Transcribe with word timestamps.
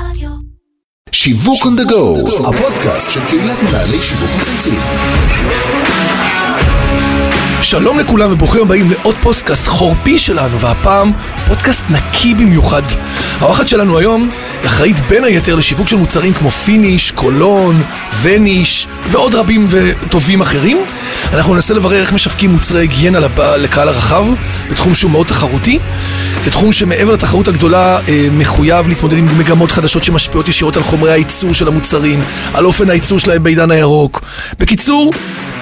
רדיו. 0.00 0.30
שיווק 1.12 1.62
on 1.62 1.80
the 1.80 1.90
go, 1.90 2.30
הפודקאסט 2.48 3.10
של 3.10 3.20
קהילת 3.26 3.58
מנהלי 3.62 4.02
שיווק 4.02 4.30
מצייצים. 4.40 4.80
שלום 7.62 7.98
לכולם 7.98 8.32
וברוכים 8.32 8.62
הבאים 8.62 8.90
לעוד 8.90 9.14
פודקאסט 9.22 9.66
חורפי 9.66 10.18
שלנו, 10.18 10.60
והפעם 10.60 11.12
פודקאסט 11.46 11.82
נקי 11.90 12.34
במיוחד. 12.34 12.82
האורחת 13.40 13.68
שלנו 13.68 13.98
היום 13.98 14.28
אחראית 14.66 15.00
בין 15.00 15.24
היתר 15.24 15.54
לשיווק 15.54 15.88
של 15.88 15.96
מוצרים 15.96 16.32
כמו 16.32 16.50
פיניש, 16.50 17.10
קולון, 17.10 17.82
וניש 18.22 18.86
ועוד 19.10 19.34
רבים 19.34 19.66
וטובים 19.68 20.40
אחרים. 20.40 20.78
אנחנו 21.32 21.54
ננסה 21.54 21.74
לברר 21.74 21.96
איך 22.00 22.12
משווקים 22.12 22.50
מוצרי 22.50 22.80
היגיינה 22.80 23.18
לקהל 23.56 23.88
הרחב, 23.88 24.24
בתחום 24.70 24.94
שהוא 24.94 25.10
מאוד 25.10 25.26
תחרותי. 25.26 25.78
זה 26.44 26.50
תחום 26.50 26.72
שמעבר 26.72 27.12
לתחרות 27.12 27.48
הגדולה 27.48 27.98
אה, 28.08 28.28
מחויב 28.32 28.88
להתמודד 28.88 29.18
עם 29.18 29.38
מגמות 29.38 29.70
חדשות 29.70 30.04
שמשפיעות 30.04 30.48
ישירות 30.48 30.76
על 30.76 30.82
חומרי 30.82 31.12
הייצור 31.12 31.54
של 31.54 31.68
המוצרים, 31.68 32.20
על 32.54 32.64
אופן 32.66 32.90
הייצור 32.90 33.18
שלהם 33.18 33.42
בעידן 33.42 33.70
הירוק. 33.70 34.20
בקיצור, 34.58 35.12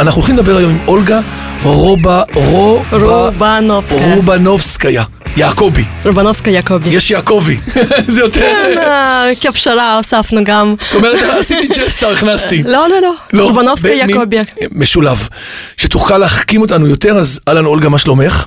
אנחנו 0.01 0.21
הולכים 0.21 0.37
לדבר 0.37 0.57
היום 0.57 0.71
עם 0.71 0.79
אולגה 0.89 1.21
רובה, 1.63 2.23
רובה, 2.35 2.91
רובנובסקיה. 2.91 4.15
רובנובסקיה. 4.15 5.05
יעקבי. 5.37 5.85
רובנובסקיה 6.05 6.53
יעקבי. 6.53 6.89
יש 6.91 7.11
יעקבי. 7.11 7.57
זה 8.15 8.21
יותר... 8.21 8.41
כן, 8.41 8.79
אה, 8.79 9.31
כפשרה 9.41 9.97
הוספנו 9.97 10.41
גם. 10.45 10.75
זאת 10.87 10.95
אומרת, 10.95 11.19
עשיתי 11.41 11.69
ג'סטה, 11.77 12.11
הכנסתי. 12.11 12.63
לא, 12.63 12.71
לא, 12.89 13.01
לא. 13.03 13.13
לא, 13.33 13.43
רובנובסקיה 13.45 14.05
במין- 14.07 14.17
יעקבי. 14.17 14.37
משולב. 14.73 15.29
שתוכל 15.77 16.19
להחכים 16.19 16.61
אותנו 16.61 16.87
יותר, 16.89 17.19
אז 17.19 17.41
אהלן 17.49 17.65
אולגה, 17.65 17.89
מה 17.89 17.99
שלומך? 17.99 18.47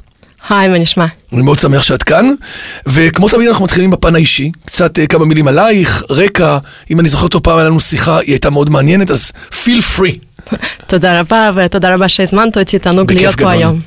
היי, 0.49 0.67
מה 0.67 0.77
נשמע? 0.79 1.05
אני 1.33 1.41
מאוד 1.41 1.59
שמח 1.59 1.83
שאת 1.83 2.03
כאן, 2.03 2.33
וכמו 2.87 3.29
תמיד 3.29 3.47
אנחנו 3.47 3.65
מתחילים 3.65 3.89
בפן 3.89 4.15
האישי, 4.15 4.51
קצת 4.65 4.99
אה, 4.99 5.07
כמה 5.07 5.25
מילים 5.25 5.47
עלייך, 5.47 6.03
רקע, 6.09 6.57
אם 6.91 6.99
אני 6.99 7.09
זוכר 7.09 7.27
טוב 7.27 7.41
פעם 7.41 7.57
היה 7.57 7.67
לנו 7.67 7.79
שיחה, 7.79 8.19
היא 8.19 8.31
הייתה 8.31 8.49
מאוד 8.49 8.69
מעניינת, 8.69 9.11
אז 9.11 9.31
feel 9.51 9.99
free. 9.99 10.17
תודה 10.87 11.19
רבה, 11.19 11.51
ותודה 11.55 11.93
רבה 11.93 12.09
שהזמנת 12.09 12.57
אותי, 12.57 12.79
תענוג 12.79 13.11
להיות 13.13 13.35
פה. 13.39 13.51
היום. 13.51 13.79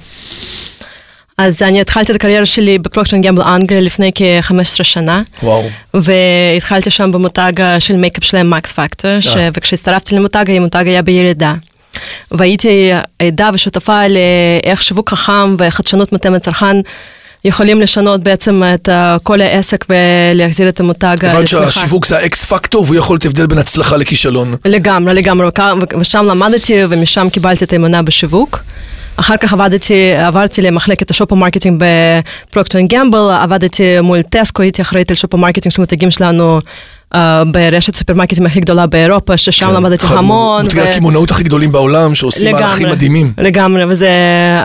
אז 1.41 1.63
אני 1.63 1.81
התחלתי 1.81 2.13
את 2.13 2.17
הקריירה 2.17 2.47
שלי 2.47 2.79
בפרוקטר 2.79 3.10
אנד 3.10 3.23
גמבל 3.23 3.43
אנגליה 3.43 3.81
לפני 3.81 4.11
כ-15 4.15 4.83
שנה. 4.83 5.23
וואו. 5.43 5.69
והתחלתי 5.95 6.91
שם 6.91 7.13
במותג 7.13 7.53
של 7.79 7.97
מייקאפ 7.97 8.25
שלהם 8.25 8.51
מקס 8.51 8.73
פקטור, 8.73 9.11
וכשהצטרפתי 9.57 10.15
למותג, 10.15 10.45
המותג 10.49 10.85
היה 10.87 11.03
בירידה. 11.03 11.55
והייתי 12.31 12.91
עדה 13.19 13.51
ושותפה 13.55 14.01
לאיך 14.09 14.83
שיווק 14.83 15.11
חכם 15.11 15.57
וחדשנות 15.59 16.13
מותאמת 16.13 16.43
צרכן 16.43 16.77
יכולים 17.45 17.81
לשנות 17.81 18.21
בעצם 18.23 18.63
את 18.75 18.89
כל 19.23 19.41
העסק 19.41 19.85
ולהחזיר 19.89 20.69
את 20.69 20.81
המותג 20.81 21.17
אה, 21.25 21.33
הבנת 21.33 21.45
לצמיחה. 21.45 21.71
שהשיווק 21.71 22.07
זה 22.07 22.17
ה 22.19 22.32
X 22.32 22.45
factor, 22.45 22.85
והוא 22.85 22.97
יכול 22.97 23.15
להיות 23.15 23.27
הבדל 23.27 23.47
בין 23.47 23.59
הצלחה 23.59 23.97
לכישלון. 23.97 24.55
לגמרי, 24.65 25.15
לגמרי, 25.15 25.49
ושם 26.01 26.27
למדתי 26.27 26.75
ומשם 26.89 27.29
קיבלתי 27.29 27.65
את 27.65 27.73
האמונה 27.73 28.03
בשיווק. 28.03 28.59
אחר 29.21 29.37
כך 29.37 29.53
עבדתי, 29.53 30.13
עברתי 30.13 30.63
למחלקת 30.63 31.11
ה 31.11 31.14
shopper 31.14 31.37
marketing 31.37 31.83
בפרוקטר 32.49 32.75
אנד 32.75 32.87
גמבל, 32.89 33.31
עבדתי 33.43 34.01
מול 34.01 34.23
טסקו, 34.23 34.63
הייתי 34.63 34.83
אחראית 34.83 35.11
על 35.11 35.17
shopper 35.17 35.39
marketing 35.39 35.73
של 35.73 35.81
מותגים 35.81 36.11
שלנו 36.11 36.59
uh, 37.15 37.17
ברשת 37.51 37.97
סופרמרקטים 37.97 38.47
הכי 38.47 38.61
גדולה 38.61 38.87
באירופה, 38.87 39.37
ששם 39.37 39.67
כן, 39.67 39.75
למדתי 39.75 40.07
המון. 40.09 40.65
מותגי 40.65 40.81
ו- 40.81 40.85
הקמעונאות 40.85 41.31
הכי 41.31 41.43
גדולים 41.43 41.73
בעולם, 41.73 42.15
שעושים 42.15 42.55
מהלכים 42.55 42.89
מדהימים. 42.89 43.33
לגמרי, 43.39 43.85
וזה 43.85 44.11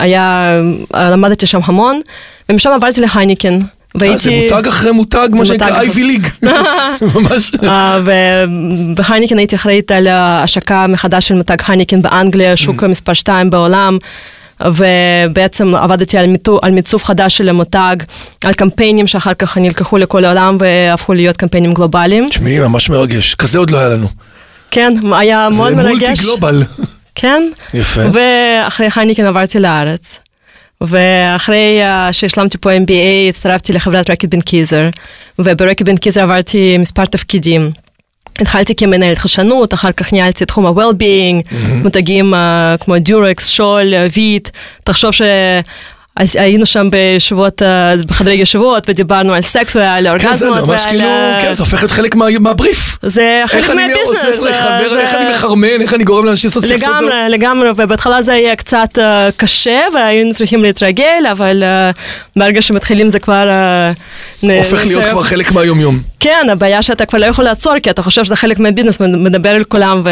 היה, 0.00 0.58
אה, 0.94 1.10
למדתי 1.10 1.46
שם 1.46 1.60
המון, 1.64 2.00
ומשם 2.48 2.70
עברתי 2.70 3.00
להייניקן. 3.00 3.54
אה, 3.54 3.60
והייתי... 3.94 4.18
זה 4.18 4.30
מותג 4.30 4.68
אחרי 4.68 4.90
מותג, 4.90 5.28
מה 5.32 5.44
שנקרא 5.46 5.80
אייבי 5.80 6.04
ליג. 6.04 6.26
ממש. 7.14 7.52
אה, 7.64 8.00
ובהייניקן 8.04 9.38
הייתי 9.38 9.56
אחראית 9.56 9.90
על 9.90 10.06
ההשקה 10.06 10.86
מחדש 10.86 11.28
של 11.28 11.34
מותג 11.34 11.56
הייניקן 11.68 12.02
באנגליה, 12.02 12.56
שוק. 12.56 12.84
מספר 12.84 13.14
2 13.14 13.50
בעולם. 13.50 13.98
ובעצם 14.64 15.74
עבדתי 15.74 16.18
על, 16.18 16.26
מיתו, 16.26 16.58
על 16.62 16.72
מיצוב 16.72 17.02
חדש 17.02 17.36
של 17.36 17.48
המותג, 17.48 17.96
על 18.44 18.52
קמפיינים 18.52 19.06
שאחר 19.06 19.34
כך 19.34 19.58
נלקחו 19.58 19.98
לכל 19.98 20.24
העולם 20.24 20.56
והפכו 20.60 21.14
להיות 21.14 21.36
קמפיינים 21.36 21.74
גלובליים. 21.74 22.28
תשמעי, 22.30 22.58
ממש 22.58 22.90
מרגש. 22.90 23.34
כזה 23.34 23.58
עוד 23.58 23.70
לא 23.70 23.78
היה 23.78 23.88
לנו. 23.88 24.06
כן, 24.70 24.92
היה 25.12 25.48
זה 25.50 25.58
מאוד 25.58 25.74
מרגש. 25.74 26.08
multi 26.08 26.22
global. 26.22 26.62
כן. 27.14 27.42
יפה. 27.74 28.00
ואחרי 28.12 28.88
הייניקן 28.96 29.24
עברתי 29.26 29.58
לארץ. 29.58 30.20
ואחרי 30.80 31.80
uh, 31.82 32.12
שהשלמתי 32.12 32.58
פה 32.58 32.76
MBA 32.76 33.28
הצטרפתי 33.28 33.72
לחברת 33.72 34.10
רקיט 34.10 34.28
בנקיזר, 34.28 34.88
וברקיט 35.38 35.82
בנקיזר 35.82 36.22
עברתי 36.22 36.78
מספר 36.78 37.04
תפקידים. 37.04 37.70
התחלתי 38.40 38.74
כמנהלת 38.74 39.18
חדשנות, 39.18 39.74
אחר 39.74 39.92
כך 39.92 40.12
ניהלתי 40.12 40.44
את 40.44 40.48
תחום 40.48 40.66
ה-well-being, 40.66 41.54
מותגים 41.82 42.34
uh, 42.34 42.36
כמו 42.84 42.98
דיורקס, 42.98 43.48
שול, 43.48 43.94
ויט, 44.14 44.48
תחשוב 44.84 45.10
ש... 45.10 45.22
אז 46.16 46.36
היינו 46.36 46.66
שם 46.66 46.88
בשבועות, 46.90 47.62
אה, 47.62 47.94
בחדרי 48.06 48.34
ישיבות 48.34 48.88
ודיברנו 48.88 49.32
על 49.34 49.42
סקס 49.42 49.76
ועל 49.76 50.18
כן, 50.18 50.34
זה 50.34 50.48
אורגזמות 50.48 50.68
ממש 50.68 50.80
ועל... 50.80 50.90
כאילו, 50.90 51.04
אה, 51.04 51.38
כן, 51.42 51.54
זה 51.54 51.62
הופך 51.62 51.78
להיות 51.78 51.90
חלק 51.90 52.14
מה- 52.14 52.26
מהבריף. 52.40 52.98
זה 53.02 53.42
חלק 53.46 53.62
איך 53.62 53.70
אני 53.70 53.86
מהביזנס. 53.86 54.08
עוזר 54.08 54.46
אה, 54.46 54.50
לחבר, 54.50 54.98
איך 54.98 55.14
אני 55.14 55.30
מחרמן, 55.30 55.80
איך 55.80 55.94
אני 55.94 56.04
גורם 56.04 56.24
לאנשים 56.24 56.48
לעשות 56.48 56.64
סקס 56.64 56.82
לגמרי, 56.82 57.14
לגמרי, 57.28 57.70
ובהתחלה 57.76 58.22
זה 58.22 58.32
היה 58.32 58.56
קצת 58.56 58.98
uh, 58.98 59.00
קשה 59.36 59.80
והיינו 59.94 60.34
צריכים 60.34 60.62
להתרגל, 60.62 61.26
אבל 61.32 61.62
uh, 61.62 62.00
ברגע 62.36 62.62
שמתחילים 62.62 63.08
זה 63.08 63.18
כבר... 63.18 63.48
Uh, 64.42 64.46
הופך 64.46 64.86
להיות 64.86 65.06
כבר 65.06 65.22
חלק 65.22 65.52
מהיומיום. 65.52 66.00
כן, 66.20 66.46
הבעיה 66.52 66.82
שאתה 66.82 67.06
כבר 67.06 67.18
לא 67.18 67.26
יכול 67.26 67.44
לעצור, 67.44 67.78
כי 67.82 67.90
אתה 67.90 68.02
חושב 68.02 68.24
שזה 68.24 68.36
חלק 68.36 68.58
מהביזנס, 68.58 69.00
מדבר 69.00 69.50
על 69.50 69.64
כולם. 69.64 70.02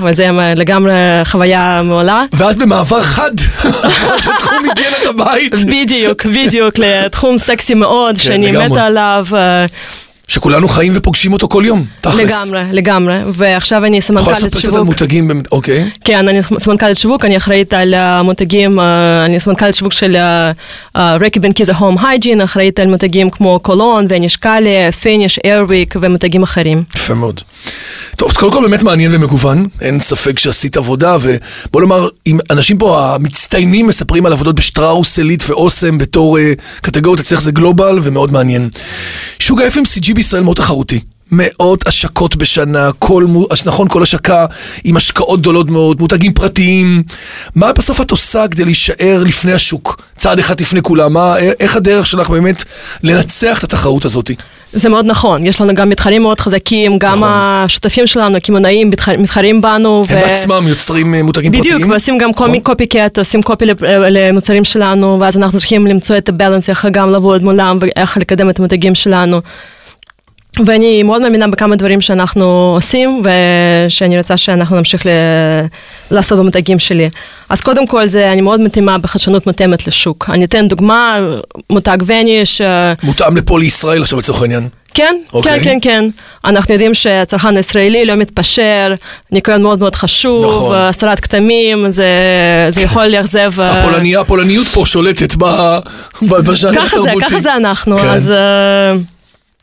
אבל 0.00 0.14
זה 0.14 0.26
לגמרי 0.56 0.92
חוויה 1.24 1.82
מעולה. 1.84 2.24
ואז 2.32 2.56
במעבר 2.56 3.02
חד, 3.02 3.30
עברת 3.64 4.26
לתחום 4.26 4.64
היגיינת 4.64 5.02
הבית. 5.46 5.64
בדיוק, 5.64 6.26
בדיוק, 6.26 6.74
לתחום 6.78 7.38
סקסי 7.38 7.74
מאוד, 7.74 8.16
שאני 8.16 8.52
לגמרי. 8.52 8.68
מתה 8.68 8.84
עליו. 8.84 9.26
אה, 10.28 10.34
שכולנו 10.34 10.68
חיים 10.68 10.92
ופוגשים 10.96 11.32
אותו 11.32 11.48
כל 11.48 11.62
יום, 11.66 11.84
תכלס. 12.00 12.16
לגמרי, 12.18 12.62
לגמרי, 12.72 13.18
ועכשיו 13.34 13.84
אני 13.84 14.00
סמנכ"לית 14.00 14.30
לספר 14.30 14.48
קצת 14.48 14.54
על 14.56 14.60
שיווק. 14.60 14.86
מותגים, 14.86 15.30
אוקיי. 15.52 15.90
כן, 16.04 16.28
אני 16.28 16.40
סמנכ"לית 16.58 16.96
שיווק, 16.96 17.24
אני 17.24 17.36
אחראית 17.36 17.74
על 17.74 17.94
המותגים, 17.94 18.80
אה, 18.80 19.24
אני 19.24 19.40
סמנכ"לית 19.40 19.74
שיווק 19.74 19.92
של 19.92 20.16
רקיט 20.96 21.40
בנקיזר 21.40 21.72
Home 21.74 22.06
Hygiene, 22.06 22.40
אחראית 22.40 22.80
על 22.80 22.86
מותגים 22.86 23.30
כמו 23.30 23.60
קולון 23.62 24.06
ונשקלי, 24.08 24.92
פיניש, 25.00 25.38
איירוויק 25.44 25.94
ומותגים 26.00 26.42
אחרים. 26.42 26.82
יפה 26.96 27.14
מאוד. 27.14 27.40
טוב, 28.16 28.32
קודם 28.32 28.52
כל 28.52 28.62
באמת 28.62 28.82
מעניין 28.82 29.14
ומגוון, 29.14 29.68
אין 29.80 30.00
ספק 30.00 30.38
שעשית 30.38 30.76
עבודה, 30.76 31.16
ובוא 31.22 31.80
נאמר, 31.80 32.08
אם 32.26 32.38
אנשים 32.50 32.78
פה 32.78 33.14
המצטיינים 33.14 33.86
מספרים 33.86 34.26
על 34.26 34.32
עבודות 34.32 34.54
בשטראוס, 34.54 35.18
עילית 35.18 35.50
ואוסם 35.50 35.98
בתור 35.98 36.38
אה, 36.38 36.52
קטגוריות, 36.80 37.20
אצלך 37.20 37.40
זה 37.40 37.52
גלובל 37.52 37.98
ומאוד 38.02 38.32
מעניין. 38.32 38.68
שוק 39.48 39.60
ה-FMCG 39.60 40.14
בישראל 40.14 40.42
מאוד 40.42 40.56
תחרותי. 40.56 41.00
מאות 41.32 41.86
השקות 41.86 42.36
בשנה, 42.36 42.90
כל, 42.98 43.26
נכון, 43.66 43.88
כל 43.88 44.02
השקה 44.02 44.46
עם 44.84 44.96
השקעות 44.96 45.40
גדולות 45.40 45.70
מאוד, 45.70 46.00
מותגים 46.00 46.32
פרטיים. 46.32 47.02
מה 47.54 47.72
בסוף 47.72 48.00
את 48.00 48.10
עושה 48.10 48.48
כדי 48.50 48.64
להישאר 48.64 49.22
לפני 49.26 49.52
השוק? 49.52 50.02
צעד 50.16 50.38
אחד 50.38 50.60
לפני 50.60 50.82
כולם, 50.82 51.12
מה, 51.12 51.38
איך 51.38 51.76
הדרך 51.76 52.06
שלך 52.06 52.30
באמת 52.30 52.64
לנצח 53.02 53.58
את 53.58 53.64
התחרות 53.64 54.04
הזאת? 54.04 54.30
זה 54.72 54.88
מאוד 54.88 55.06
נכון, 55.06 55.46
יש 55.46 55.60
לנו 55.60 55.74
גם 55.74 55.88
מתחרים 55.88 56.22
מאוד 56.22 56.40
חזקים, 56.40 56.98
גם 56.98 57.12
נכון. 57.12 57.28
השותפים 57.32 58.06
שלנו, 58.06 58.36
הקמעונאים, 58.36 58.90
מתח- 58.90 59.08
מתחרים 59.18 59.60
בנו. 59.60 60.04
הם 60.08 60.16
בעצמם 60.20 60.64
יוצרים 60.68 61.14
אה, 61.14 61.22
מותגים 61.22 61.52
בדיוק, 61.52 61.66
פרטיים? 61.68 61.90
ועושים 61.90 62.18
גם 62.18 62.30
נכון. 62.30 62.60
קופי 62.60 62.86
קט, 62.86 63.18
עושים 63.18 63.42
קופי 63.42 63.64
לפ- 63.66 63.82
למוצרים 64.10 64.64
שלנו, 64.64 65.16
ואז 65.20 65.36
אנחנו 65.36 65.58
צריכים 65.58 65.86
למצוא 65.86 66.16
את 66.18 66.28
הבלנס, 66.28 66.68
איך 66.68 66.86
גם 66.90 67.10
לעבוד 67.10 67.42
מולם 67.44 67.78
ואיך 67.80 68.16
לקדם 68.16 68.50
את 68.50 68.58
המותגים 68.58 68.94
שלנו. 68.94 69.40
ואני 70.66 71.02
מאוד 71.02 71.22
מאמינה 71.22 71.48
בכמה 71.48 71.76
דברים 71.76 72.00
שאנחנו 72.00 72.72
עושים, 72.74 73.22
ושאני 73.24 74.18
רוצה 74.18 74.36
שאנחנו 74.36 74.76
נמשיך 74.76 75.06
ל... 75.06 75.08
לעשות 76.10 76.38
במותגים 76.38 76.78
שלי. 76.78 77.10
אז 77.48 77.60
קודם 77.60 77.86
כל, 77.86 78.06
זה, 78.06 78.32
אני 78.32 78.40
מאוד 78.40 78.60
מתאימה 78.60 78.98
בחדשנות 78.98 79.46
מותאמת 79.46 79.86
לשוק. 79.86 80.30
אני 80.32 80.44
אתן 80.44 80.68
דוגמה, 80.68 81.18
מותג 81.70 81.98
וניש, 82.06 82.60
אה, 82.60 82.92
מותאם 83.02 83.36
לפה 83.36 83.58
לישראל 83.58 84.02
עכשיו 84.02 84.18
לצורך 84.18 84.42
העניין. 84.42 84.68
כן, 84.94 85.16
אוקיי. 85.32 85.60
כן, 85.60 85.64
כן, 85.64 85.78
כן. 85.82 86.04
אנחנו 86.44 86.72
יודעים 86.72 86.94
שהצרכן 86.94 87.56
הישראלי 87.56 88.04
לא 88.04 88.14
מתפשר, 88.14 88.94
ניקיון 89.32 89.62
מאוד 89.62 89.80
מאוד 89.80 89.94
חשוב, 89.94 90.44
נכון. 90.44 90.76
הסרת 90.76 91.20
כתמים, 91.20 91.88
זה, 91.88 92.08
זה 92.70 92.80
יכול 92.80 93.06
לאכזב... 93.14 93.60
אה, 93.60 93.82
הפולניה, 93.82 94.20
הפולניות 94.20 94.68
פה 94.68 94.84
שולטת 94.86 95.34
בז'אנר 96.22 96.74
ככה 96.74 97.00
זה, 97.00 97.10
התרבותי. 97.10 97.26
ככה 97.26 97.40
זה 97.40 97.56
אנחנו, 97.56 97.98
כן. 97.98 98.08
אז... 98.08 98.30
אה, 98.30 98.92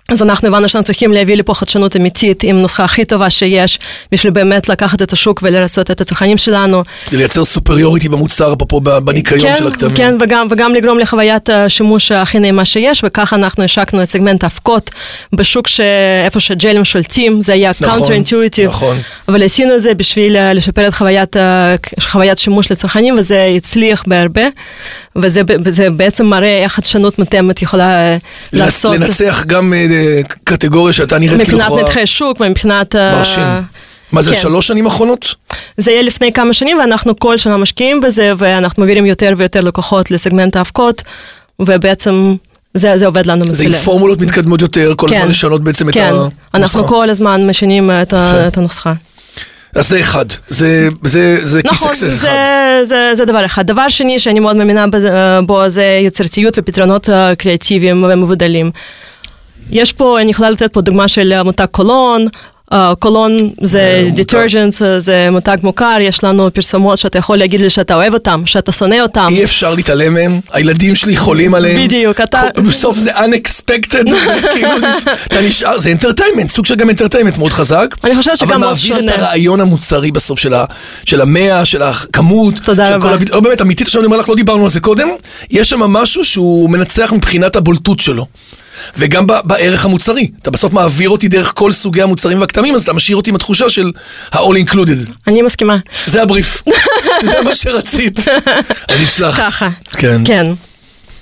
אז 0.09 0.21
אנחנו 0.21 0.47
הבנו 0.47 0.69
שאנחנו 0.69 0.85
צריכים 0.85 1.13
להביא 1.13 1.35
לפה 1.35 1.53
חדשנות 1.53 1.95
אמיתית 1.95 2.43
עם 2.43 2.59
נוסחה 2.59 2.83
הכי 2.83 3.05
טובה 3.05 3.29
שיש, 3.29 3.79
בשביל 4.11 4.33
באמת 4.33 4.69
לקחת 4.69 5.01
את 5.01 5.13
השוק 5.13 5.39
ולרצות 5.43 5.91
את 5.91 6.01
הצרכנים 6.01 6.37
שלנו. 6.37 6.83
כדי 7.05 7.17
לייצר 7.17 7.45
סופריוריטי 7.45 8.09
במוצר, 8.09 8.53
אפרופו 8.53 8.81
בניקיון 8.81 9.41
כן, 9.41 9.55
של 9.55 9.67
הכתמים. 9.67 9.95
כן, 9.95 10.15
וגם, 10.21 10.47
וגם 10.51 10.73
לגרום 10.73 10.99
לחוויית 10.99 11.49
השימוש 11.49 12.11
הכי 12.11 12.39
נעימה 12.39 12.65
שיש, 12.65 13.01
וככה 13.05 13.35
אנחנו 13.35 13.63
השקנו 13.63 14.03
את 14.03 14.09
סגמנט 14.09 14.43
האבקות 14.43 14.91
בשוק 15.33 15.67
שאיפה 15.67 16.39
שג'לים 16.39 16.85
שולטים, 16.85 17.41
זה 17.41 17.53
היה 17.53 17.71
נכון, 17.81 18.01
counter 18.01 18.27
intuitive, 18.27 18.67
נכון. 18.67 18.97
אבל 19.27 19.43
עשינו 19.43 19.75
את 19.75 19.81
זה 19.81 19.93
בשביל 19.93 20.37
אה, 20.37 20.53
לשפר 20.53 20.87
את 20.87 20.93
חוויית, 20.93 21.35
חוויית 21.99 22.37
שימוש 22.37 22.71
לצרכנים, 22.71 23.17
וזה 23.19 23.53
הצליח 23.57 24.03
בהרבה, 24.07 24.43
וזה, 25.15 25.41
בעצם 25.89 26.25
מראה 26.25 26.63
איך 26.63 26.73
חדשנות 26.73 27.19
מותאמת 27.19 27.61
יכולה 27.61 27.99
אה, 27.99 28.17
לעשות. 28.53 28.95
לנצח 28.95 29.43
גם 29.47 29.73
אה, 29.73 29.85
קטגוריה 30.43 30.93
שהייתה 30.93 31.19
נראית 31.19 31.43
כאילו 31.43 31.57
מבחינת 31.57 31.79
נתחי 31.83 32.05
שוק 32.05 32.37
ומבחינת... 32.41 32.95
אה, 32.95 33.15
מרשים. 33.17 33.43
מה 34.11 34.21
זה, 34.21 34.31
כן. 34.31 34.37
שלוש 34.41 34.67
שנים 34.67 34.85
אחרונות? 34.85 35.35
זה 35.77 35.91
יהיה 35.91 36.01
לפני 36.01 36.33
כמה 36.33 36.53
שנים 36.53 36.77
ואנחנו 36.79 37.19
כל 37.19 37.37
שנה 37.37 37.57
משקיעים 37.57 38.01
בזה 38.01 38.33
ואנחנו 38.37 38.83
מעבירים 38.83 39.05
יותר 39.05 39.33
ויותר 39.37 39.61
לקוחות 39.61 40.11
לסגמנט 40.11 40.55
האבקות 40.55 41.01
ובעצם 41.59 42.35
זה, 42.73 42.97
זה 42.97 43.05
עובד 43.05 43.25
לנו 43.25 43.43
זה 43.45 43.51
מצוין. 43.51 43.67
עם 43.73 43.77
פורמולות 43.77 44.21
מתקדמות 44.21 44.61
יותר, 44.61 44.93
כל 44.97 45.07
הזמן 45.13 45.27
לשנות 45.29 45.63
בעצם 45.63 45.89
את 45.89 45.93
כן, 45.93 46.03
הנוסחה. 46.03 46.29
אנחנו 46.53 46.87
כל 46.87 47.09
הזמן 47.09 47.47
משנים 47.49 47.91
את, 47.91 48.13
ה. 48.13 48.47
את 48.47 48.57
הנוסחה. 48.57 48.93
אז 49.75 49.89
זה 49.89 49.99
אחד, 49.99 50.25
זה, 50.49 50.87
זה, 51.03 51.37
זה 51.43 51.61
נכון, 51.65 51.91
זה, 51.95 52.07
אחד. 52.07 52.83
זה, 52.83 53.11
זה 53.15 53.25
דבר 53.25 53.45
אחד. 53.45 53.67
דבר 53.67 53.87
שני 53.89 54.19
שאני 54.19 54.39
מאוד 54.39 54.55
מאמינה 54.55 54.87
בזה- 54.87 55.11
בו 55.45 55.69
זה 55.69 55.83
יצירתיות 56.03 56.53
ופתרונות 56.57 57.09
אה, 57.09 57.35
קריאטיביים 57.35 58.03
ומבודלים. 58.03 58.71
יש 59.71 59.93
פה, 59.93 60.21
אני 60.21 60.31
יכולה 60.31 60.49
לתת 60.49 60.73
פה 60.73 60.81
דוגמה 60.81 61.07
של 61.07 61.33
אה, 61.33 61.43
מותג 61.43 61.65
קולון. 61.71 62.25
אה, 62.73 62.93
קולון 62.99 63.37
זה 63.61 63.79
אה, 63.79 64.09
מוכר. 64.17 64.45
detergents, 64.45 64.85
אה, 64.85 64.99
זה 64.99 65.27
מותג 65.31 65.57
מוכר, 65.63 65.97
יש 66.01 66.23
לנו 66.23 66.53
פרסומות 66.53 66.97
שאתה 66.97 67.17
יכול 67.17 67.37
להגיד 67.37 67.59
לי 67.59 67.69
שאתה 67.69 67.95
אוהב 67.95 68.13
אותם, 68.13 68.41
שאתה 68.45 68.71
שונא 68.71 68.95
אותם. 69.01 69.27
אי 69.29 69.43
אפשר 69.43 69.75
להתעלם 69.75 70.13
מהם, 70.13 70.39
הילדים 70.51 70.95
שלי 70.95 71.15
חולים 71.17 71.53
עליהם. 71.55 71.83
בדיוק, 71.83 72.21
אתה- 72.21 72.41
בסוף 72.67 72.97
זה 72.97 73.11
unexpected, 73.15 74.13
וכאילו 74.39 74.77
נש- 74.87 75.03
אתה 75.27 75.41
נשאר, 75.41 75.79
זה 75.79 75.93
entertainment, 75.99 76.47
סוג 76.47 76.65
של 76.65 76.75
גם 76.75 76.89
entertainment 76.89 77.37
מאוד 77.39 77.53
חזק. 77.53 77.95
אני 78.03 78.15
חושבת 78.15 78.37
שגם 78.37 78.47
אבל 78.49 78.57
מאוד 78.57 78.69
מעביר 78.69 78.95
את 78.95 78.99
שונה. 78.99 79.15
הרעיון 79.15 79.61
המוצרי 79.61 80.11
בסוף 80.11 80.39
של 81.05 81.21
המאה, 81.21 81.65
של 81.65 81.81
הכמות. 81.81 82.53
תודה 82.65 82.95
רבה. 82.95 83.15
לא 83.29 83.39
באמת, 83.39 83.61
אמיתית 83.61 83.87
עכשיו 83.87 84.01
אני 84.01 84.05
אומר 84.05 84.17
לך, 84.17 84.29
לא 84.29 84.35
דיברנו 84.35 84.63
על 84.63 84.69
זה 84.69 84.79
קודם, 84.79 85.09
יש 85.51 85.69
שם 85.69 85.79
משהו 85.79 86.25
שהוא 86.25 86.69
מנצח 86.69 87.13
מבחינת 87.13 87.55
הבולטות 87.55 87.99
שלו. 87.99 88.25
וגם 88.97 89.27
בערך 89.43 89.85
המוצרי, 89.85 90.27
אתה 90.41 90.51
בסוף 90.51 90.73
מעביר 90.73 91.09
אותי 91.09 91.27
דרך 91.27 91.51
כל 91.55 91.71
סוגי 91.71 92.01
המוצרים 92.01 92.41
והכתמים, 92.41 92.75
אז 92.75 92.81
אתה 92.81 92.93
משאיר 92.93 93.17
אותי 93.17 93.29
עם 93.29 93.35
התחושה 93.35 93.69
של 93.69 93.91
ה-all 94.31 94.69
included. 94.69 95.11
אני 95.27 95.41
מסכימה. 95.41 95.77
זה 96.07 96.21
הבריף, 96.21 96.63
זה 97.31 97.41
מה 97.43 97.55
שרצית. 97.55 98.19
אז 98.87 99.01
הצלחת. 99.01 99.43
ככה. 99.43 99.69
כן. 99.91 100.21
כן. 100.25 100.45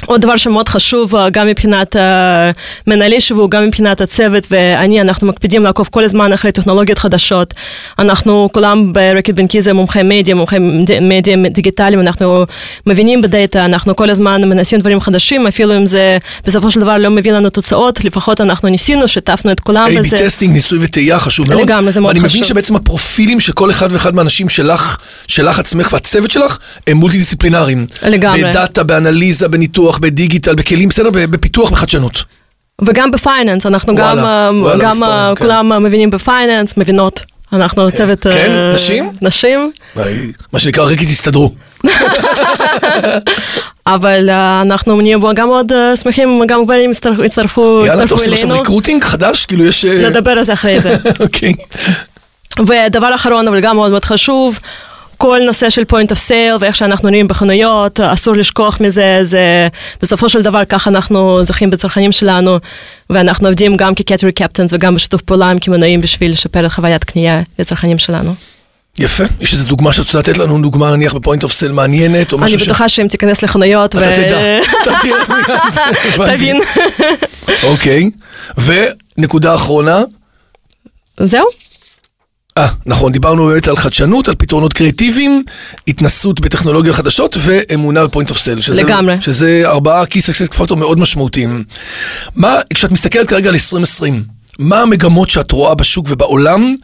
עוד 0.06 0.22
דבר 0.22 0.38
שמאוד 0.38 0.70
חשוב, 0.70 1.16
אה, 1.16 1.30
גם 1.30 1.48
מבחינת 1.48 1.96
אה, 1.96 2.52
מנהלי 2.88 3.22
שיווק, 3.22 3.52
גם 3.52 3.64
מבחינת 3.66 4.02
הצוות 4.02 4.48
ואני, 4.52 5.02
אנחנו 5.02 5.28
מקפידים 5.28 5.64
לעקוב 5.64 5.88
כל 5.92 6.04
הזמן 6.04 6.34
אחרי 6.34 6.52
טכנולוגיות 6.52 7.00
חדשות. 7.00 7.54
אנחנו 8.00 8.50
כולם 8.54 8.94
ברקט 8.94 9.34
בן 9.34 9.48
קיזר 9.48 9.74
מומחי 9.74 10.04
מדיה, 10.04 10.36
מומחי 10.36 10.60
מד- 10.60 11.00
מדיה 11.02 11.38
דיגיטליים, 11.50 12.00
אנחנו 12.00 12.46
מבינים 12.88 13.22
בדאטה, 13.22 13.66
אנחנו 13.66 13.96
כל 13.96 14.10
הזמן 14.10 14.50
מנסים 14.50 14.80
דברים 14.80 15.00
חדשים, 15.00 15.48
אפילו 15.48 15.78
אם 15.78 15.86
זה 15.88 16.18
בסופו 16.48 16.72
של 16.72 16.80
דבר 16.80 16.98
לא 16.98 17.10
מביא 17.10 17.32
לנו 17.32 17.50
תוצאות, 17.50 18.06
לפחות 18.06 18.42
אנחנו 18.42 18.70
ניסינו, 18.70 19.08
שיתפנו 19.08 19.52
את 19.52 19.60
כולם 19.60 19.86
A-B 19.88 20.00
בזה. 20.00 20.18
testing, 20.18 20.54
ניסוי 20.54 20.80
וטעייה 20.82 21.20
חשוב 21.20 21.50
מאוד. 21.50 21.62
לגמרי, 21.62 21.92
זה 21.92 22.00
מאוד 22.00 22.10
ואני 22.10 22.20
מבין 22.20 22.30
חשוב. 22.30 22.44
שבעצם 22.48 22.76
הפרופילים 22.76 23.40
של 23.40 23.52
כל 23.52 23.72
אחד 23.72 23.92
ואחד 23.92 24.16
מהאנשים 24.16 24.50
שלך, 24.50 24.98
שלך 25.28 25.60
עצמך 25.60 25.94
והצוות 25.94 26.32
שלך, 26.32 26.58
הם 26.88 26.98
מולטי 26.98 27.18
דיסציפלינריים. 27.18 27.86
לגמרי. 28.08 28.44
בדאטה, 28.44 28.84
באנליזה, 28.84 29.48
בניתוח, 29.48 29.93
בדיגיטל, 30.00 30.56
בכלים, 30.56 30.90
בסדר, 30.90 31.10
בפיתוח, 31.14 31.70
בחדשנות. 31.72 32.24
וגם 32.82 33.12
ב 33.12 33.18
finance, 33.18 33.66
אנחנו 33.66 33.96
גם, 33.96 34.18
וואלה, 34.18 34.48
אה, 34.48 34.62
וואלה, 34.62 34.84
גם 34.84 34.90
מספרים, 34.90 35.12
אה, 35.12 35.34
כן. 35.36 35.44
כולם 35.44 35.72
אה, 35.72 35.80
מבינים 35.80 36.10
ב 36.10 36.17
finance, 36.17 36.78
מבינות. 36.78 37.22
אנחנו 37.54 37.92
צוות... 37.92 38.20
כן? 38.20 38.52
אה, 38.52 38.74
נשים? 38.76 39.12
נשים, 39.22 39.72
מה 40.54 40.60
שנקרא, 40.60 40.86
ריקי 40.86 41.06
תסתדרו. 41.06 41.52
אבל 43.88 44.30
אה, 44.30 44.62
אנחנו 44.62 45.02
נהיה 45.02 45.18
בו 45.18 45.32
גם 45.36 45.48
מאוד 45.48 45.72
אה, 45.72 45.98
שמחים, 45.98 46.42
גם 46.48 46.64
גברים 46.64 46.92
יצטרפו 46.92 47.24
יצטרפו 47.24 47.84
יאללה, 47.86 48.04
אתה 48.04 48.14
עושה 48.14 48.32
עכשיו 48.32 48.48
אלינו. 48.48 48.60
recruiting 48.60 49.04
חדש? 49.04 49.46
כאילו 49.46 49.66
יש... 49.66 49.86
נדבר 49.86 50.32
על 50.32 50.44
זה 50.44 50.54
אחרי 50.54 50.80
זה. 50.80 50.96
אוקיי. 51.20 51.54
ודבר 52.60 53.16
אחרון, 53.16 53.48
אבל 53.48 53.60
גם 53.60 53.76
מאוד 53.76 53.92
מאוד 53.92 54.06
חשוב, 54.06 54.60
כל 55.24 55.40
נושא 55.46 55.70
של 55.70 55.84
point 55.92 56.08
of 56.12 56.30
sale 56.30 56.58
ואיך 56.60 56.76
שאנחנו 56.76 57.10
נראים 57.10 57.28
בחנויות, 57.28 58.00
אסור 58.00 58.36
לשכוח 58.36 58.82
מזה, 58.82 59.20
זה 59.22 59.68
בסופו 60.02 60.30
של 60.30 60.42
דבר 60.42 60.66
ככה 60.66 60.90
אנחנו 60.90 61.44
זוכים 61.44 61.70
בצרכנים 61.70 62.12
שלנו, 62.12 62.58
ואנחנו 63.10 63.48
עובדים 63.48 63.78
גם 63.78 63.96
כ 63.96 64.03
category 64.03 64.32
captains 64.32 64.74
וגם 64.74 64.96
בשיתוף 64.96 65.22
פעולה 65.22 65.50
עם 65.50 65.60
קמעונאים 65.60 66.02
בשביל 66.02 66.32
לשפר 66.32 66.66
את 66.66 66.72
חוויית 66.72 67.04
קנייה 67.04 67.42
לצרכנים 67.60 67.98
שלנו. 67.98 68.36
יפה. 68.98 69.24
יש 69.40 69.54
איזו 69.54 69.68
דוגמה 69.68 69.94
שאת 69.94 70.06
רוצה 70.06 70.20
לתת 70.20 70.38
לנו, 70.38 70.62
דוגמה 70.62 70.96
נניח 70.96 71.14
ב 71.14 71.19
point 71.19 71.44
of 71.44 71.52
sale 71.52 71.72
מעניינת, 71.72 72.34
או 72.34 72.38
אני 72.38 72.46
משהו 72.46 72.60
ש... 72.60 72.64
בטוחה 72.64 72.90
שאם 72.90 73.08
תיכנס 73.08 73.44
לחנויות 73.44 73.96
אתה 73.96 74.16
תדע. 74.16 74.60
אתה 74.84 74.92
תראה. 75.02 76.36
תבין. 76.36 76.60
אוקיי. 77.64 78.10
ונקודה 78.58 79.56
אחרונה. 79.56 80.02
זהו? 81.18 81.46
אה, 82.58 82.68
נכון, 82.86 83.12
דיברנו 83.12 83.48
באמת 83.48 83.68
על 83.68 83.78
חדשנות, 83.78 84.28
על 84.28 84.36
פתרונות 84.36 84.74
קריאטיביים, 84.74 85.42
התנסות 85.88 86.40
בטכנולוגיה 86.40 86.94
חדשות 86.94 87.38
ואמונה 87.40 88.04
ב 88.04 88.08
point 88.08 88.30
of 88.30 88.38
sale. 88.38 88.60
לגמרי. 88.74 89.18
שזה 89.22 89.64
ארבעה 89.66 90.04
key 90.04 90.08
success 90.08 90.60
factor 90.60 90.76
מאוד 90.76 91.00
משמעותיים. 91.00 91.64
מה, 92.36 92.56
כשאת 92.74 92.92
מסתכלת 92.92 93.28
כרגע 93.28 93.50
על 93.50 93.56
2020, 93.56 94.24
מה 94.60 94.82
המגמות 94.82 95.30
שאת 95.30 95.52
רואה 95.52 95.76
בשוק 95.76 96.06
ובעולם? 96.10 96.76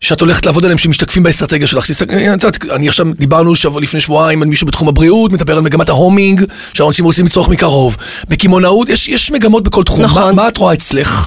שאת 0.00 0.20
הולכת 0.20 0.46
לעבוד 0.46 0.64
עליהם 0.64 0.78
שמשתקפים 0.78 1.22
באסטרטגיה 1.22 1.66
שלך. 1.66 1.86
יודעת, 2.10 2.64
אני 2.70 2.88
עכשיו, 2.88 3.06
דיברנו 3.18 3.56
שבוע 3.56 3.80
לפני 3.80 4.00
שבועיים 4.00 4.42
על 4.42 4.48
מישהו 4.48 4.66
בתחום 4.66 4.88
הבריאות, 4.88 5.32
מדבר 5.32 5.56
על 5.56 5.62
מגמת 5.62 5.88
ההומינג, 5.88 6.44
שאנשים 6.72 7.04
רוצים 7.04 7.26
לצרוך 7.26 7.48
מקרוב. 7.48 7.96
בקמעונאות, 8.28 8.88
יש, 8.88 9.08
יש 9.08 9.30
מגמות 9.30 9.62
בכל 9.62 9.84
תחום. 9.84 10.04
נכון. 10.04 10.22
מה, 10.22 10.32
מה 10.32 10.48
את 10.48 10.56
רואה 10.56 10.74
אצלך? 10.74 11.26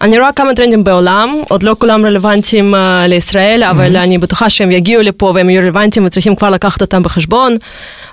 אני 0.00 0.18
רואה 0.18 0.32
כמה 0.32 0.54
טרנדים 0.54 0.84
בעולם, 0.84 1.36
עוד 1.48 1.62
לא 1.62 1.76
כולם 1.78 2.06
רלוונטיים 2.06 2.74
uh, 2.74 2.78
לישראל, 3.08 3.62
אבל 3.62 3.96
אני 3.96 4.18
בטוחה 4.18 4.50
שהם 4.50 4.70
יגיעו 4.70 5.02
לפה 5.02 5.32
והם 5.34 5.50
יהיו 5.50 5.62
רלוונטיים 5.62 6.06
וצריכים 6.06 6.36
כבר 6.36 6.50
לקחת 6.50 6.80
אותם 6.80 7.02
בחשבון. 7.02 7.56